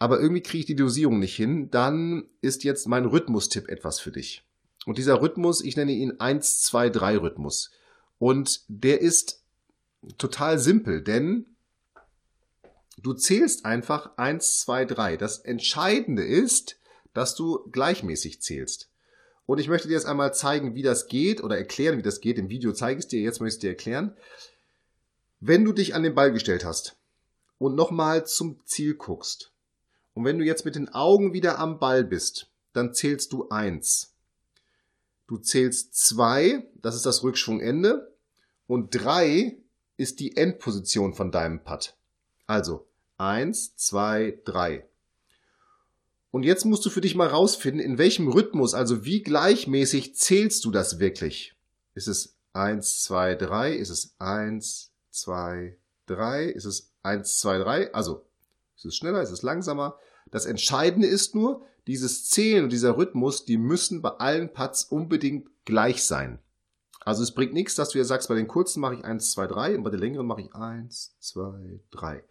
aber 0.00 0.18
irgendwie 0.20 0.42
kriege 0.42 0.60
ich 0.60 0.66
die 0.66 0.74
Dosierung 0.74 1.20
nicht 1.20 1.36
hin, 1.36 1.70
dann 1.70 2.24
ist 2.40 2.64
jetzt 2.64 2.88
mein 2.88 3.04
Rhythmustipp 3.04 3.68
etwas 3.68 4.00
für 4.00 4.10
dich. 4.10 4.42
Und 4.86 4.98
dieser 4.98 5.20
Rhythmus, 5.20 5.62
ich 5.62 5.76
nenne 5.76 5.92
ihn 5.92 6.18
1, 6.18 6.62
2, 6.62 6.90
3 6.90 7.18
Rhythmus. 7.18 7.70
Und 8.18 8.62
der 8.66 9.00
ist 9.00 9.44
total 10.16 10.58
simpel, 10.58 11.02
denn 11.02 11.46
du 13.00 13.12
zählst 13.12 13.64
einfach 13.64 14.16
1, 14.16 14.60
2, 14.60 14.84
3. 14.84 15.16
Das 15.16 15.38
Entscheidende 15.38 16.24
ist, 16.24 16.76
dass 17.18 17.34
du 17.34 17.68
gleichmäßig 17.72 18.40
zählst. 18.40 18.90
Und 19.44 19.58
ich 19.58 19.66
möchte 19.66 19.88
dir 19.88 19.94
jetzt 19.94 20.06
einmal 20.06 20.32
zeigen, 20.32 20.76
wie 20.76 20.82
das 20.82 21.08
geht 21.08 21.42
oder 21.42 21.58
erklären, 21.58 21.98
wie 21.98 22.02
das 22.02 22.20
geht. 22.20 22.38
Im 22.38 22.48
Video 22.48 22.72
zeige 22.72 23.00
ich 23.00 23.06
es 23.06 23.08
dir, 23.08 23.20
jetzt 23.20 23.40
möchte 23.40 23.54
ich 23.54 23.56
es 23.56 23.60
dir 23.60 23.70
erklären. 23.70 24.16
Wenn 25.40 25.64
du 25.64 25.72
dich 25.72 25.96
an 25.96 26.04
den 26.04 26.14
Ball 26.14 26.30
gestellt 26.30 26.64
hast 26.64 26.96
und 27.58 27.74
nochmal 27.74 28.24
zum 28.24 28.60
Ziel 28.66 28.94
guckst 28.94 29.50
und 30.14 30.24
wenn 30.24 30.38
du 30.38 30.44
jetzt 30.44 30.64
mit 30.64 30.76
den 30.76 30.90
Augen 30.90 31.32
wieder 31.32 31.58
am 31.58 31.80
Ball 31.80 32.04
bist, 32.04 32.52
dann 32.72 32.94
zählst 32.94 33.32
du 33.32 33.48
eins. 33.48 34.14
Du 35.26 35.38
zählst 35.38 35.96
zwei, 35.96 36.68
das 36.76 36.94
ist 36.94 37.04
das 37.04 37.24
Rückschwungende 37.24 38.14
und 38.68 38.90
drei 38.94 39.56
ist 39.96 40.20
die 40.20 40.36
Endposition 40.36 41.14
von 41.14 41.32
deinem 41.32 41.64
Putt. 41.64 41.96
Also 42.46 42.86
eins, 43.16 43.74
zwei, 43.74 44.38
drei. 44.44 44.86
Und 46.30 46.42
jetzt 46.42 46.64
musst 46.64 46.84
du 46.84 46.90
für 46.90 47.00
dich 47.00 47.14
mal 47.14 47.28
rausfinden, 47.28 47.80
in 47.80 47.98
welchem 47.98 48.28
Rhythmus, 48.28 48.74
also 48.74 49.04
wie 49.04 49.22
gleichmäßig 49.22 50.14
zählst 50.16 50.64
du 50.64 50.70
das 50.70 50.98
wirklich? 50.98 51.54
Ist 51.94 52.08
es 52.08 52.36
eins, 52.52 53.02
zwei, 53.02 53.34
drei? 53.34 53.72
Ist 53.72 53.90
es 53.90 54.14
eins, 54.18 54.92
zwei, 55.10 55.78
drei? 56.06 56.44
Ist 56.44 56.66
es 56.66 56.92
eins, 57.02 57.38
zwei, 57.38 57.58
drei? 57.58 57.92
Also, 57.94 58.26
ist 58.76 58.84
es 58.84 58.96
schneller? 58.96 59.22
Ist 59.22 59.30
es 59.30 59.42
langsamer? 59.42 59.98
Das 60.30 60.44
Entscheidende 60.44 61.08
ist 61.08 61.34
nur, 61.34 61.64
dieses 61.86 62.28
Zählen 62.28 62.64
und 62.64 62.72
dieser 62.72 62.98
Rhythmus, 62.98 63.46
die 63.46 63.56
müssen 63.56 64.02
bei 64.02 64.10
allen 64.10 64.52
Putts 64.52 64.84
unbedingt 64.84 65.48
gleich 65.64 66.04
sein. 66.04 66.38
Also 67.00 67.22
es 67.22 67.32
bringt 67.32 67.54
nichts, 67.54 67.74
dass 67.74 67.88
du 67.90 67.98
ja 67.98 68.04
sagst, 68.04 68.28
bei 68.28 68.34
den 68.34 68.48
kurzen 68.48 68.80
mache 68.80 68.96
ich 68.96 69.04
eins, 69.04 69.30
zwei, 69.30 69.46
drei 69.46 69.74
und 69.74 69.82
bei 69.82 69.90
den 69.90 70.00
längeren 70.00 70.26
mache 70.26 70.42
ich 70.42 70.54
eins, 70.54 71.16
zwei, 71.20 71.80
drei. 71.90 72.22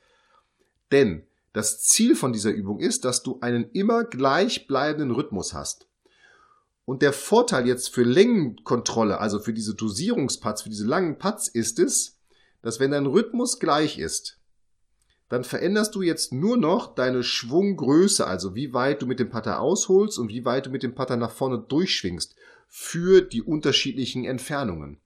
Denn 0.92 1.26
das 1.58 1.82
Ziel 1.82 2.16
von 2.16 2.34
dieser 2.34 2.52
Übung 2.52 2.80
ist, 2.80 3.04
dass 3.04 3.24
du 3.24 3.40
einen 3.42 3.72
immer 3.72 4.04
gleichbleibenden 4.04 5.10
Rhythmus 5.10 5.56
hast. 5.56 5.88
Und 6.86 7.02
der 7.02 7.14
Vorteil 7.14 7.66
jetzt 7.66 7.90
für 7.90 8.04
Längenkontrolle, 8.04 9.20
also 9.20 9.40
für 9.40 9.54
diese 9.54 9.74
Dosierungspads, 9.74 10.62
für 10.62 10.70
diese 10.70 10.86
langen 10.86 11.18
Pads 11.18 11.48
ist 11.48 11.80
es, 11.80 12.20
dass 12.62 12.80
wenn 12.80 12.92
dein 12.92 13.08
Rhythmus 13.08 13.60
gleich 13.60 13.98
ist, 13.98 14.40
dann 15.30 15.44
veränderst 15.44 15.96
du 15.96 16.04
jetzt 16.04 16.32
nur 16.32 16.58
noch 16.58 16.94
deine 16.94 17.24
Schwunggröße, 17.24 18.28
also 18.28 18.54
wie 18.54 18.76
weit 18.76 19.02
du 19.02 19.08
mit 19.08 19.20
dem 19.20 19.32
Putter 19.32 19.60
ausholst 19.60 20.20
und 20.20 20.30
wie 20.30 20.46
weit 20.46 20.68
du 20.68 20.70
mit 20.70 20.84
dem 20.84 20.94
Putter 20.94 21.18
nach 21.18 21.32
vorne 21.32 21.58
durchschwingst 21.58 22.36
für 22.68 23.22
die 23.22 23.42
unterschiedlichen 23.42 24.26
Entfernungen. 24.26 25.02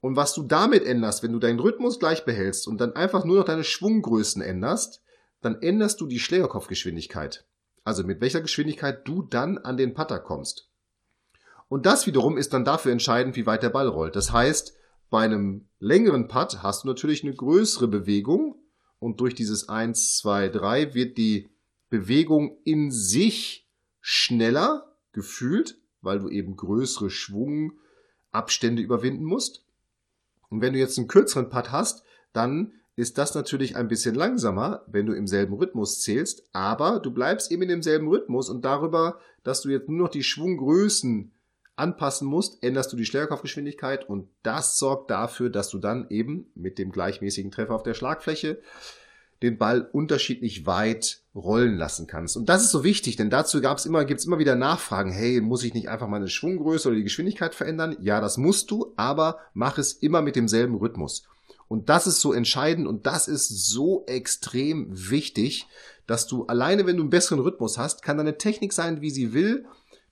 Und 0.00 0.16
was 0.16 0.34
du 0.34 0.42
damit 0.42 0.84
änderst, 0.84 1.22
wenn 1.22 1.32
du 1.32 1.38
deinen 1.38 1.60
Rhythmus 1.60 2.00
gleich 2.00 2.24
behältst 2.24 2.66
und 2.66 2.80
dann 2.80 2.96
einfach 2.96 3.24
nur 3.24 3.36
noch 3.36 3.44
deine 3.44 3.64
Schwunggrößen 3.64 4.42
änderst, 4.42 5.02
dann 5.40 5.60
änderst 5.60 6.00
du 6.00 6.06
die 6.06 6.18
Schlägerkopfgeschwindigkeit. 6.18 7.44
Also 7.84 8.04
mit 8.04 8.20
welcher 8.20 8.40
Geschwindigkeit 8.40 9.06
du 9.06 9.22
dann 9.22 9.58
an 9.58 9.76
den 9.76 9.94
Putter 9.94 10.18
kommst. 10.18 10.68
Und 11.68 11.86
das 11.86 12.06
wiederum 12.06 12.36
ist 12.36 12.52
dann 12.52 12.64
dafür 12.64 12.92
entscheidend, 12.92 13.36
wie 13.36 13.46
weit 13.46 13.62
der 13.62 13.70
Ball 13.70 13.88
rollt. 13.88 14.16
Das 14.16 14.32
heißt, 14.32 14.76
bei 15.08 15.24
einem 15.24 15.68
längeren 15.78 16.28
Putt 16.28 16.62
hast 16.62 16.84
du 16.84 16.88
natürlich 16.88 17.24
eine 17.24 17.34
größere 17.34 17.88
Bewegung 17.88 18.56
und 18.98 19.20
durch 19.20 19.34
dieses 19.34 19.68
1, 19.68 20.18
2, 20.18 20.48
3 20.50 20.94
wird 20.94 21.16
die 21.16 21.48
Bewegung 21.88 22.58
in 22.64 22.90
sich 22.90 23.68
schneller 24.00 24.96
gefühlt, 25.12 25.80
weil 26.00 26.18
du 26.20 26.28
eben 26.28 26.56
größere 26.56 27.10
Schwungabstände 27.10 28.82
überwinden 28.82 29.24
musst. 29.24 29.64
Und 30.48 30.60
wenn 30.60 30.72
du 30.72 30.78
jetzt 30.78 30.98
einen 30.98 31.08
kürzeren 31.08 31.50
Putt 31.50 31.72
hast, 31.72 32.04
dann 32.32 32.72
ist 33.00 33.18
das 33.18 33.34
natürlich 33.34 33.76
ein 33.76 33.88
bisschen 33.88 34.14
langsamer, 34.14 34.84
wenn 34.86 35.06
du 35.06 35.14
im 35.14 35.26
selben 35.26 35.54
Rhythmus 35.54 36.00
zählst, 36.00 36.44
aber 36.52 37.00
du 37.00 37.10
bleibst 37.10 37.50
eben 37.50 37.62
in 37.62 37.68
demselben 37.68 38.08
Rhythmus 38.08 38.48
und 38.48 38.64
darüber, 38.64 39.18
dass 39.42 39.62
du 39.62 39.70
jetzt 39.70 39.88
nur 39.88 39.98
noch 39.98 40.10
die 40.10 40.22
Schwunggrößen 40.22 41.32
anpassen 41.76 42.28
musst, 42.28 42.62
änderst 42.62 42.92
du 42.92 42.96
die 42.96 43.06
Schlägerkopfgeschwindigkeit 43.06 44.08
und 44.08 44.28
das 44.42 44.78
sorgt 44.78 45.10
dafür, 45.10 45.48
dass 45.48 45.70
du 45.70 45.78
dann 45.78 46.08
eben 46.10 46.50
mit 46.54 46.78
dem 46.78 46.92
gleichmäßigen 46.92 47.50
Treffer 47.50 47.74
auf 47.74 47.82
der 47.82 47.94
Schlagfläche 47.94 48.60
den 49.42 49.56
Ball 49.56 49.88
unterschiedlich 49.92 50.66
weit 50.66 51.22
rollen 51.34 51.76
lassen 51.76 52.06
kannst. 52.06 52.36
Und 52.36 52.50
das 52.50 52.62
ist 52.62 52.70
so 52.70 52.84
wichtig, 52.84 53.16
denn 53.16 53.30
dazu 53.30 53.62
gab's 53.62 53.86
immer, 53.86 54.04
gibt's 54.04 54.26
immer 54.26 54.38
wieder 54.38 54.56
Nachfragen. 54.56 55.10
Hey, 55.10 55.40
muss 55.40 55.64
ich 55.64 55.72
nicht 55.72 55.88
einfach 55.88 56.08
meine 56.08 56.28
Schwunggröße 56.28 56.88
oder 56.88 56.98
die 56.98 57.04
Geschwindigkeit 57.04 57.54
verändern? 57.54 57.96
Ja, 58.00 58.20
das 58.20 58.36
musst 58.36 58.70
du, 58.70 58.92
aber 58.96 59.38
mach 59.54 59.78
es 59.78 59.94
immer 59.94 60.20
mit 60.20 60.36
demselben 60.36 60.74
Rhythmus. 60.74 61.24
Und 61.70 61.88
das 61.88 62.08
ist 62.08 62.20
so 62.20 62.32
entscheidend 62.32 62.88
und 62.88 63.06
das 63.06 63.28
ist 63.28 63.68
so 63.68 64.04
extrem 64.08 64.88
wichtig, 64.90 65.68
dass 66.08 66.26
du 66.26 66.46
alleine, 66.46 66.84
wenn 66.84 66.96
du 66.96 67.04
einen 67.04 67.10
besseren 67.10 67.38
Rhythmus 67.38 67.78
hast, 67.78 68.02
kann 68.02 68.16
deine 68.16 68.38
Technik 68.38 68.72
sein, 68.72 69.02
wie 69.02 69.10
sie 69.10 69.32
will. 69.32 69.66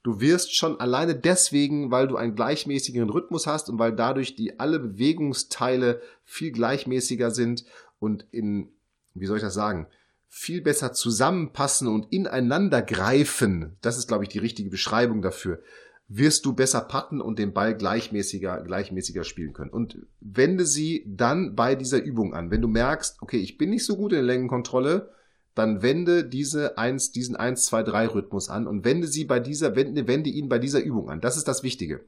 Du 0.05 0.21
wirst 0.21 0.55
schon 0.55 0.79
alleine 0.79 1.17
deswegen, 1.17 1.91
weil 1.91 2.07
du 2.07 2.15
einen 2.15 2.37
gleichmäßigeren 2.37 3.11
Rhythmus 3.11 3.49
hast 3.49 3.69
und 3.69 3.81
weil 3.81 3.93
dadurch 3.93 4.37
die 4.37 4.61
alle 4.61 4.79
Bewegungsteile 4.79 6.01
viel 6.23 6.53
gleichmäßiger 6.53 7.33
sind 7.33 7.65
und 7.99 8.25
in, 8.31 8.69
wie 9.15 9.27
soll 9.27 9.39
ich 9.39 9.43
das 9.43 9.55
sagen, 9.55 9.89
viel 10.29 10.61
besser 10.61 10.93
zusammenpassen 10.93 11.89
und 11.89 12.13
ineinander 12.13 12.83
greifen. 12.83 13.77
Das 13.81 13.99
ist, 13.99 14.07
glaube 14.07 14.23
ich, 14.23 14.29
die 14.29 14.39
richtige 14.39 14.71
Beschreibung 14.71 15.23
dafür 15.23 15.61
wirst 16.09 16.47
du 16.47 16.55
besser 16.55 16.81
patten 16.81 17.21
und 17.21 17.39
den 17.39 17.53
Ball 17.53 17.77
gleichmäßiger, 17.77 18.63
gleichmäßiger 18.63 19.25
spielen 19.25 19.53
können. 19.53 19.71
Und 19.71 20.07
wende 20.21 20.65
sie 20.65 21.05
dann 21.07 21.55
bei 21.55 21.75
dieser 21.75 22.03
Übung 22.03 22.35
an. 22.35 22.51
Wenn 22.51 22.63
du 22.63 22.69
merkst, 22.69 23.21
okay, 23.21 23.37
ich 23.37 23.59
bin 23.59 23.71
nicht 23.71 23.85
so 23.85 23.97
gut 23.97 24.13
in 24.13 24.17
der 24.17 24.25
Längenkontrolle, 24.25 25.11
dann 25.55 25.83
wende 25.83 26.25
diese 26.25 26.79
eins, 26.79 27.13
diesen 27.13 27.37
1, 27.37 27.67
2, 27.67 27.83
3 27.83 28.07
Rhythmus 28.07 28.49
an 28.49 28.67
und 28.67 28.85
wende 28.85 29.07
sie 29.07 29.25
bei 29.25 29.39
dieser, 29.41 29.77
wende, 29.77 30.07
wende 30.07 30.31
ihn 30.31 30.49
bei 30.49 30.59
dieser 30.59 30.81
Übung 30.81 31.11
an. 31.11 31.21
Das 31.21 31.37
ist 31.37 31.49
das 31.49 31.63
Wichtige. 31.63 32.05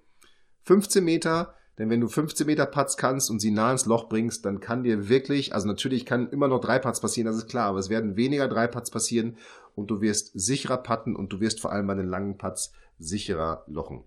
15 0.62 1.04
Meter, 1.04 1.54
denn 1.80 1.88
wenn 1.88 2.02
du 2.02 2.08
15 2.08 2.46
Meter 2.46 2.66
Putts 2.66 2.98
kannst 2.98 3.30
und 3.30 3.40
sie 3.40 3.50
nah 3.50 3.72
ins 3.72 3.86
Loch 3.86 4.10
bringst, 4.10 4.44
dann 4.44 4.60
kann 4.60 4.82
dir 4.82 5.08
wirklich, 5.08 5.54
also 5.54 5.66
natürlich 5.66 6.04
kann 6.04 6.28
immer 6.28 6.46
noch 6.46 6.60
drei 6.60 6.78
Putts 6.78 7.00
passieren, 7.00 7.24
das 7.26 7.38
ist 7.38 7.48
klar, 7.48 7.68
aber 7.68 7.78
es 7.78 7.88
werden 7.88 8.16
weniger 8.16 8.48
drei 8.48 8.66
Putts 8.66 8.90
passieren 8.90 9.38
und 9.74 9.90
du 9.90 10.02
wirst 10.02 10.38
sicherer 10.38 10.76
putten 10.76 11.16
und 11.16 11.32
du 11.32 11.40
wirst 11.40 11.58
vor 11.58 11.72
allem 11.72 11.86
bei 11.86 11.94
den 11.94 12.06
langen 12.06 12.36
Putts 12.36 12.74
sicherer 12.98 13.64
lochen. 13.66 14.04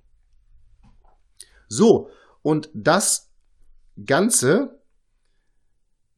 So, 1.67 2.11
und 2.43 2.69
das 2.75 3.31
Ganze 4.05 4.79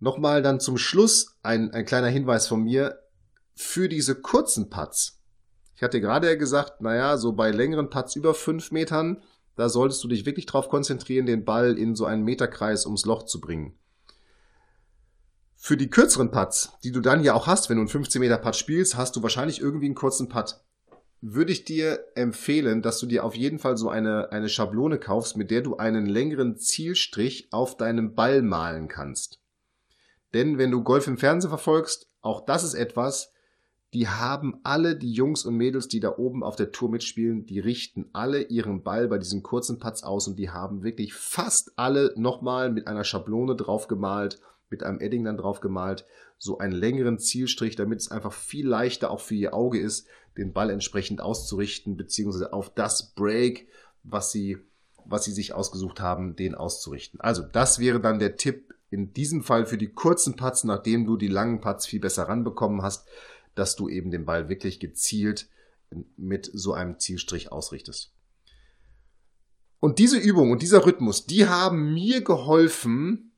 nochmal 0.01 0.41
dann 0.41 0.59
zum 0.59 0.77
Schluss 0.77 1.37
ein, 1.41 1.71
ein 1.71 1.85
kleiner 1.85 2.09
Hinweis 2.09 2.49
von 2.49 2.63
mir 2.63 2.99
für 3.55 3.87
diese 3.87 4.15
kurzen 4.15 4.69
Putts. 4.69 5.21
Ich 5.73 5.83
hatte 5.83 6.01
gerade 6.01 6.27
ja 6.27 6.35
gesagt, 6.35 6.81
naja, 6.81 7.15
so 7.15 7.31
bei 7.31 7.51
längeren 7.51 7.89
Putts 7.89 8.17
über 8.17 8.33
fünf 8.33 8.71
Metern, 8.71 9.23
da 9.55 9.69
solltest 9.69 10.03
du 10.03 10.07
dich 10.07 10.25
wirklich 10.25 10.45
darauf 10.45 10.69
konzentrieren, 10.69 11.25
den 11.25 11.45
Ball 11.45 11.77
in 11.77 11.95
so 11.95 12.05
einen 12.05 12.23
Meterkreis 12.23 12.85
ums 12.85 13.05
Loch 13.05 13.23
zu 13.23 13.39
bringen. 13.39 13.77
Für 15.55 15.77
die 15.77 15.89
kürzeren 15.89 16.31
Putts, 16.31 16.73
die 16.83 16.91
du 16.91 17.01
dann 17.01 17.23
ja 17.23 17.33
auch 17.33 17.47
hast, 17.47 17.69
wenn 17.69 17.77
du 17.77 17.81
einen 17.81 17.89
15 17.89 18.19
Meter 18.19 18.37
Putt 18.37 18.55
spielst, 18.55 18.97
hast 18.97 19.15
du 19.15 19.23
wahrscheinlich 19.23 19.59
irgendwie 19.59 19.87
einen 19.87 19.95
kurzen 19.95 20.29
Putt 20.29 20.59
würde 21.27 21.51
ich 21.51 21.65
dir 21.65 22.05
empfehlen, 22.13 22.83
dass 22.83 22.99
du 22.99 23.07
dir 23.07 23.23
auf 23.23 23.35
jeden 23.35 23.57
Fall 23.57 23.77
so 23.77 23.89
eine, 23.89 24.31
eine 24.31 24.47
Schablone 24.47 24.99
kaufst, 24.99 25.37
mit 25.37 25.49
der 25.49 25.61
du 25.61 25.75
einen 25.77 26.05
längeren 26.05 26.57
Zielstrich 26.57 27.47
auf 27.51 27.77
deinem 27.77 28.13
Ball 28.13 28.43
malen 28.43 28.87
kannst. 28.87 29.39
Denn 30.35 30.59
wenn 30.59 30.69
du 30.69 30.83
Golf 30.83 31.07
im 31.07 31.17
Fernsehen 31.17 31.49
verfolgst, 31.49 32.11
auch 32.21 32.45
das 32.45 32.63
ist 32.63 32.75
etwas, 32.75 33.31
die 33.95 34.09
haben 34.09 34.59
alle 34.63 34.97
die 34.97 35.13
Jungs 35.13 35.45
und 35.45 35.55
Mädels, 35.55 35.87
die 35.87 36.01
da 36.01 36.17
oben 36.17 36.43
auf 36.43 36.57
der 36.57 36.73
Tour 36.73 36.91
mitspielen, 36.91 37.45
die 37.45 37.61
richten 37.61 38.09
alle 38.11 38.41
ihren 38.41 38.83
Ball 38.83 39.07
bei 39.07 39.17
diesen 39.17 39.41
kurzen 39.41 39.79
Putts 39.79 40.03
aus 40.03 40.27
und 40.27 40.37
die 40.37 40.49
haben 40.49 40.83
wirklich 40.83 41.13
fast 41.13 41.71
alle 41.77 42.13
nochmal 42.17 42.69
mit 42.69 42.87
einer 42.87 43.05
Schablone 43.05 43.55
draufgemalt, 43.55 44.41
mit 44.69 44.83
einem 44.83 44.99
Edding 44.99 45.23
dann 45.23 45.37
draufgemalt, 45.37 46.05
so 46.37 46.57
einen 46.57 46.73
längeren 46.73 47.19
Zielstrich, 47.19 47.77
damit 47.77 48.01
es 48.01 48.11
einfach 48.11 48.33
viel 48.33 48.67
leichter 48.67 49.11
auch 49.11 49.21
für 49.21 49.35
ihr 49.35 49.53
Auge 49.53 49.79
ist, 49.79 50.09
den 50.37 50.51
Ball 50.51 50.71
entsprechend 50.71 51.21
auszurichten, 51.21 51.95
beziehungsweise 51.95 52.51
auf 52.51 52.73
das 52.73 53.13
Break, 53.13 53.69
was 54.03 54.29
sie, 54.29 54.57
was 55.05 55.23
sie 55.23 55.31
sich 55.31 55.53
ausgesucht 55.53 56.01
haben, 56.01 56.35
den 56.35 56.53
auszurichten. 56.53 57.21
Also 57.21 57.43
das 57.43 57.79
wäre 57.79 58.01
dann 58.01 58.19
der 58.19 58.35
Tipp 58.35 58.73
in 58.89 59.13
diesem 59.13 59.41
Fall 59.41 59.65
für 59.65 59.77
die 59.77 59.93
kurzen 59.93 60.35
Putts, 60.35 60.65
nachdem 60.65 61.05
du 61.05 61.15
die 61.15 61.29
langen 61.29 61.61
Putts 61.61 61.85
viel 61.85 62.01
besser 62.01 62.23
ranbekommen 62.23 62.81
hast, 62.81 63.07
dass 63.55 63.75
du 63.75 63.89
eben 63.89 64.11
den 64.11 64.25
Ball 64.25 64.49
wirklich 64.49 64.79
gezielt 64.79 65.49
mit 66.17 66.49
so 66.53 66.73
einem 66.73 66.99
Zielstrich 66.99 67.51
ausrichtest. 67.51 68.11
Und 69.79 69.99
diese 69.99 70.17
Übung 70.17 70.51
und 70.51 70.61
dieser 70.61 70.85
Rhythmus, 70.85 71.25
die 71.25 71.47
haben 71.47 71.93
mir 71.93 72.21
geholfen, 72.21 73.31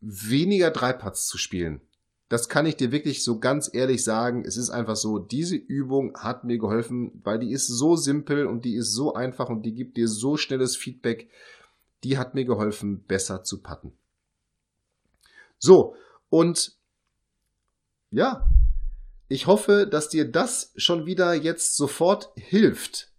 weniger 0.00 0.70
Dreiputts 0.70 1.26
zu 1.26 1.38
spielen. 1.38 1.80
Das 2.28 2.48
kann 2.48 2.66
ich 2.66 2.76
dir 2.76 2.90
wirklich 2.90 3.22
so 3.22 3.38
ganz 3.38 3.70
ehrlich 3.72 4.02
sagen. 4.02 4.44
Es 4.44 4.56
ist 4.56 4.70
einfach 4.70 4.96
so, 4.96 5.18
diese 5.18 5.54
Übung 5.54 6.16
hat 6.18 6.44
mir 6.44 6.58
geholfen, 6.58 7.20
weil 7.22 7.38
die 7.38 7.52
ist 7.52 7.68
so 7.68 7.94
simpel 7.94 8.46
und 8.46 8.64
die 8.64 8.74
ist 8.74 8.92
so 8.92 9.14
einfach 9.14 9.48
und 9.48 9.62
die 9.62 9.74
gibt 9.74 9.96
dir 9.96 10.08
so 10.08 10.36
schnelles 10.36 10.76
Feedback. 10.76 11.30
Die 12.02 12.18
hat 12.18 12.34
mir 12.34 12.44
geholfen, 12.44 13.04
besser 13.04 13.44
zu 13.44 13.62
patten. 13.62 13.92
So, 15.58 15.94
und 16.28 16.76
ja, 18.10 18.48
ich 19.28 19.46
hoffe, 19.46 19.86
dass 19.86 20.08
dir 20.08 20.30
das 20.30 20.72
schon 20.76 21.06
wieder 21.06 21.34
jetzt 21.34 21.76
sofort 21.76 22.30
hilft. 22.36 23.10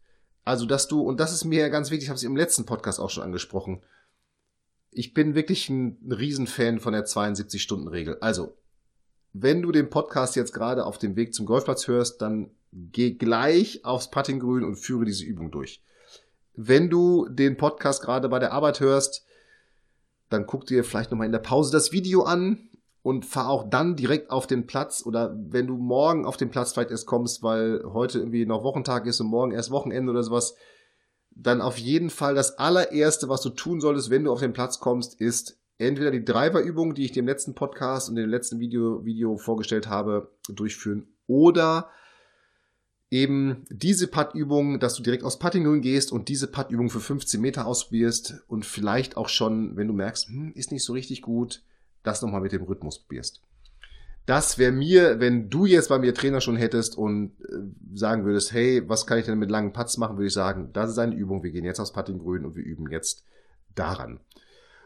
Also, 0.46 0.66
dass 0.66 0.88
du, 0.88 1.02
und 1.02 1.20
das 1.20 1.34
ist 1.34 1.44
mir 1.44 1.70
ganz 1.70 1.92
wichtig, 1.92 2.06
ich 2.06 2.10
habe 2.10 2.18
es 2.18 2.24
im 2.24 2.38
letzten 2.38 2.66
Podcast 2.66 3.00
auch 3.00 3.10
schon 3.10 3.24
angesprochen. 3.24 3.84
Ich 4.92 5.14
bin 5.14 5.36
wirklich 5.36 5.70
ein 5.70 6.00
Riesenfan 6.10 6.80
von 6.80 6.94
der 6.94 7.06
72-Stunden-Regel. 7.06 8.18
Also, 8.22 8.58
wenn 9.34 9.62
du 9.62 9.72
den 9.72 9.90
Podcast 9.90 10.36
jetzt 10.36 10.54
gerade 10.54 10.86
auf 10.86 10.98
dem 10.98 11.16
Weg 11.18 11.34
zum 11.34 11.46
Golfplatz 11.46 11.88
hörst, 11.88 12.22
dann 12.22 12.52
geh 12.72 13.12
gleich 13.12 13.84
aufs 13.84 14.10
Puttinggrün 14.10 14.64
und 14.64 14.78
führe 14.78 15.06
diese 15.06 15.26
Übung 15.26 15.52
durch. 15.52 15.84
Wenn 16.54 16.90
du 16.90 17.28
den 17.30 17.58
Podcast 17.58 18.02
gerade 18.02 18.30
bei 18.30 18.40
der 18.40 18.54
Arbeit 18.54 18.80
hörst, 18.80 19.26
dann 20.30 20.46
guck 20.46 20.66
dir 20.66 20.84
vielleicht 20.84 21.12
nochmal 21.12 21.28
in 21.28 21.34
der 21.34 21.40
Pause 21.40 21.72
das 21.72 21.92
Video 21.92 22.24
an 22.24 22.67
und 23.08 23.26
fahr 23.26 23.48
auch 23.48 23.70
dann 23.70 23.96
direkt 23.96 24.32
auf 24.32 24.48
den 24.48 24.68
Platz 24.68 25.06
oder 25.06 25.34
wenn 25.34 25.66
du 25.66 25.78
morgen 25.78 26.26
auf 26.26 26.36
den 26.36 26.50
Platz 26.50 26.74
vielleicht 26.74 26.92
erst 26.92 27.06
kommst, 27.06 27.42
weil 27.42 27.82
heute 27.86 28.20
irgendwie 28.20 28.46
noch 28.46 28.66
Wochentag 28.66 29.06
ist 29.06 29.22
und 29.22 29.28
morgen 29.28 29.54
erst 29.54 29.72
Wochenende 29.72 30.12
oder 30.12 30.24
sowas, 30.24 30.56
dann 31.32 31.62
auf 31.62 31.78
jeden 31.78 32.10
Fall 32.10 32.36
das 32.36 32.58
allererste, 32.60 33.30
was 33.30 33.40
du 33.40 33.50
tun 33.52 33.80
solltest, 33.80 34.10
wenn 34.10 34.26
du 34.26 34.32
auf 34.34 34.42
den 34.42 34.52
Platz 34.52 34.82
kommst, 34.82 35.22
ist 35.22 35.58
entweder 35.78 36.12
die 36.12 36.26
Driver-Übung, 36.26 36.96
die 36.96 37.06
ich 37.06 37.14
dir 37.14 37.22
im 37.22 37.28
letzten 37.28 37.56
Podcast 37.56 38.10
und 38.10 38.18
im 38.18 38.30
letzten 38.30 38.60
Video, 38.60 39.06
Video 39.06 39.38
vorgestellt 39.38 39.88
habe, 39.88 40.30
durchführen 40.50 41.08
oder 41.28 41.90
eben 43.10 43.64
diese 43.70 44.08
Putt-Übung, 44.08 44.82
dass 44.82 44.96
du 44.96 45.02
direkt 45.02 45.24
aus 45.24 45.40
Putting 45.40 45.80
gehst 45.80 46.12
und 46.12 46.28
diese 46.28 46.48
Putt-Übung 46.48 46.90
für 46.90 47.00
15 47.00 47.40
Meter 47.40 47.68
ausprobierst 47.68 48.44
und 48.50 48.66
vielleicht 48.66 49.16
auch 49.16 49.30
schon, 49.30 49.78
wenn 49.78 49.88
du 49.88 49.94
merkst, 49.94 50.28
hm, 50.28 50.52
ist 50.56 50.74
nicht 50.74 50.84
so 50.84 50.92
richtig 50.92 51.22
gut, 51.22 51.64
das 52.08 52.22
nochmal 52.22 52.42
mit 52.42 52.52
dem 52.52 52.64
Rhythmus 52.64 53.00
probierst. 53.00 53.42
Das 54.26 54.58
wäre 54.58 54.74
mir, 54.74 55.22
wenn 55.22 55.50
du 55.50 55.66
jetzt 55.66 55.88
bei 55.88 56.00
mir 56.00 56.14
Trainer 56.14 56.42
schon 56.42 56.58
hättest 56.58 56.98
und 56.98 57.32
äh, 57.42 57.98
sagen 57.98 58.26
würdest, 58.26 58.52
hey, 58.52 58.84
was 58.88 59.08
kann 59.08 59.20
ich 59.20 59.26
denn 59.26 59.40
mit 59.40 59.50
langen 59.50 59.72
Putts 59.72 59.98
machen, 59.98 60.18
würde 60.18 60.28
ich 60.28 60.34
sagen, 60.34 60.72
das 60.74 60.90
ist 60.90 60.98
eine 60.98 61.16
Übung, 61.16 61.44
wir 61.44 61.52
gehen 61.52 61.64
jetzt 61.64 61.80
aus 61.80 61.94
Putting 61.94 62.20
Grün 62.20 62.46
und 62.46 62.56
wir 62.56 62.64
üben 62.64 62.92
jetzt 62.92 63.24
daran. 63.74 64.20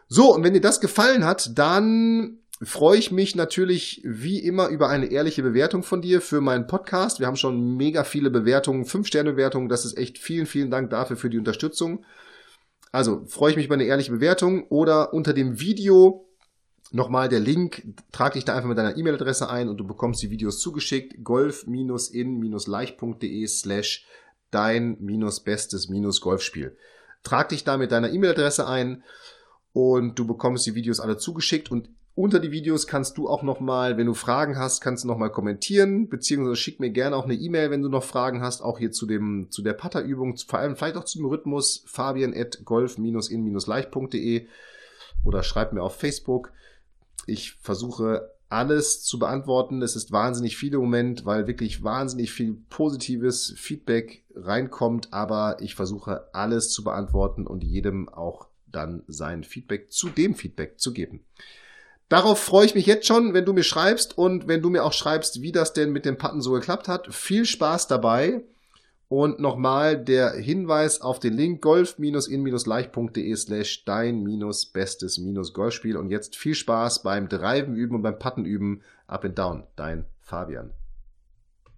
So, 0.07 0.35
und 0.35 0.43
wenn 0.43 0.53
dir 0.53 0.61
das 0.61 0.79
gefallen 0.79 1.25
hat, 1.25 1.57
dann 1.57 2.37
freue 2.61 2.99
ich 2.99 3.11
mich 3.11 3.35
natürlich 3.35 4.01
wie 4.05 4.39
immer 4.39 4.67
über 4.67 4.89
eine 4.89 5.07
ehrliche 5.07 5.41
Bewertung 5.41 5.81
von 5.81 6.01
dir 6.01 6.21
für 6.21 6.41
meinen 6.41 6.67
Podcast. 6.67 7.19
Wir 7.19 7.25
haben 7.25 7.35
schon 7.35 7.77
mega 7.77 8.03
viele 8.03 8.29
Bewertungen, 8.29 8.85
5-Sterne-Bewertungen. 8.85 9.69
Das 9.69 9.85
ist 9.85 9.97
echt 9.97 10.19
vielen, 10.19 10.45
vielen 10.45 10.69
Dank 10.69 10.91
dafür 10.91 11.17
für 11.17 11.29
die 11.29 11.39
Unterstützung. 11.39 12.05
Also 12.91 13.25
freue 13.25 13.51
ich 13.51 13.57
mich 13.57 13.65
über 13.65 13.75
eine 13.75 13.85
ehrliche 13.85 14.11
Bewertung 14.11 14.67
oder 14.67 15.13
unter 15.13 15.33
dem 15.33 15.59
Video 15.59 16.27
nochmal 16.91 17.29
der 17.29 17.39
Link. 17.39 17.83
Trag 18.11 18.33
dich 18.33 18.45
da 18.45 18.55
einfach 18.55 18.69
mit 18.69 18.77
deiner 18.77 18.95
E-Mail-Adresse 18.97 19.49
ein 19.49 19.69
und 19.69 19.77
du 19.77 19.87
bekommst 19.87 20.21
die 20.21 20.29
Videos 20.29 20.59
zugeschickt. 20.59 21.23
golf-in-leicht.de 21.23 23.47
slash 23.47 24.05
dein-bestes-golfspiel. 24.51 26.77
Trag 27.23 27.49
dich 27.49 27.63
da 27.63 27.77
mit 27.77 27.91
deiner 27.91 28.11
E-Mail-Adresse 28.11 28.67
ein 28.67 29.03
und 29.73 30.19
du 30.19 30.27
bekommst 30.27 30.65
die 30.65 30.75
Videos 30.75 30.99
alle 30.99 31.17
zugeschickt 31.17 31.71
und 31.71 31.87
Unter 32.13 32.39
die 32.39 32.51
Videos 32.51 32.87
kannst 32.87 33.17
du 33.17 33.29
auch 33.29 33.41
nochmal, 33.41 33.97
wenn 33.97 34.07
du 34.07 34.13
Fragen 34.13 34.57
hast, 34.57 34.81
kannst 34.81 35.05
du 35.05 35.07
nochmal 35.07 35.31
kommentieren, 35.31 36.09
beziehungsweise 36.09 36.57
schick 36.57 36.81
mir 36.81 36.89
gerne 36.89 37.15
auch 37.15 37.23
eine 37.23 37.35
E-Mail, 37.35 37.71
wenn 37.71 37.81
du 37.81 37.87
noch 37.87 38.03
Fragen 38.03 38.41
hast, 38.41 38.61
auch 38.61 38.79
hier 38.79 38.91
zu 38.91 39.05
dem, 39.05 39.47
zu 39.49 39.61
der 39.61 39.71
Patterübung, 39.73 40.35
vor 40.35 40.59
allem 40.59 40.75
vielleicht 40.75 40.97
auch 40.97 41.05
zum 41.05 41.25
Rhythmus, 41.25 41.85
fabian 41.87 42.33
at 42.35 42.65
golf-in-leicht.de 42.65 44.45
oder 45.23 45.43
schreib 45.43 45.71
mir 45.71 45.83
auf 45.83 45.95
Facebook. 45.95 46.51
Ich 47.27 47.53
versuche 47.61 48.31
alles 48.49 49.01
zu 49.03 49.17
beantworten. 49.17 49.81
Es 49.81 49.95
ist 49.95 50.11
wahnsinnig 50.11 50.57
viel 50.57 50.73
im 50.73 50.81
Moment, 50.81 51.25
weil 51.25 51.47
wirklich 51.47 51.83
wahnsinnig 51.83 52.31
viel 52.31 52.57
positives 52.69 53.53
Feedback 53.57 54.25
reinkommt, 54.35 55.13
aber 55.13 55.57
ich 55.61 55.75
versuche 55.75 56.27
alles 56.33 56.69
zu 56.69 56.83
beantworten 56.83 57.47
und 57.47 57.63
jedem 57.63 58.09
auch 58.09 58.47
dann 58.67 59.03
sein 59.07 59.43
Feedback 59.43 59.91
zu 59.91 60.09
dem 60.09 60.35
Feedback 60.35 60.79
zu 60.79 60.93
geben. 60.93 61.25
Darauf 62.09 62.39
freue 62.39 62.65
ich 62.65 62.75
mich 62.75 62.85
jetzt 62.85 63.07
schon, 63.07 63.33
wenn 63.33 63.45
du 63.45 63.53
mir 63.53 63.63
schreibst 63.63 64.17
und 64.17 64.49
wenn 64.49 64.61
du 64.61 64.69
mir 64.69 64.83
auch 64.83 64.91
schreibst, 64.91 65.41
wie 65.41 65.53
das 65.53 65.71
denn 65.71 65.93
mit 65.93 66.03
dem 66.03 66.17
Patten 66.17 66.41
so 66.41 66.51
geklappt 66.51 66.89
hat. 66.89 67.13
Viel 67.13 67.45
Spaß 67.45 67.87
dabei. 67.87 68.43
Und 69.11 69.39
nochmal 69.41 70.01
der 70.01 70.31
Hinweis 70.31 71.01
auf 71.01 71.19
den 71.19 71.33
Link 71.33 71.61
golf-in-leicht.de 71.61 73.35
slash 73.35 73.83
dein-bestes-golfspiel. 73.83 75.97
Und 75.97 76.11
jetzt 76.11 76.37
viel 76.37 76.55
Spaß 76.55 77.03
beim 77.03 77.27
Driven 77.27 77.75
üben 77.75 77.95
und 77.95 78.03
beim 78.03 78.17
Patten 78.17 78.45
üben. 78.45 78.83
Up 79.07 79.25
and 79.25 79.37
down. 79.37 79.65
Dein 79.75 80.05
Fabian. 80.21 80.71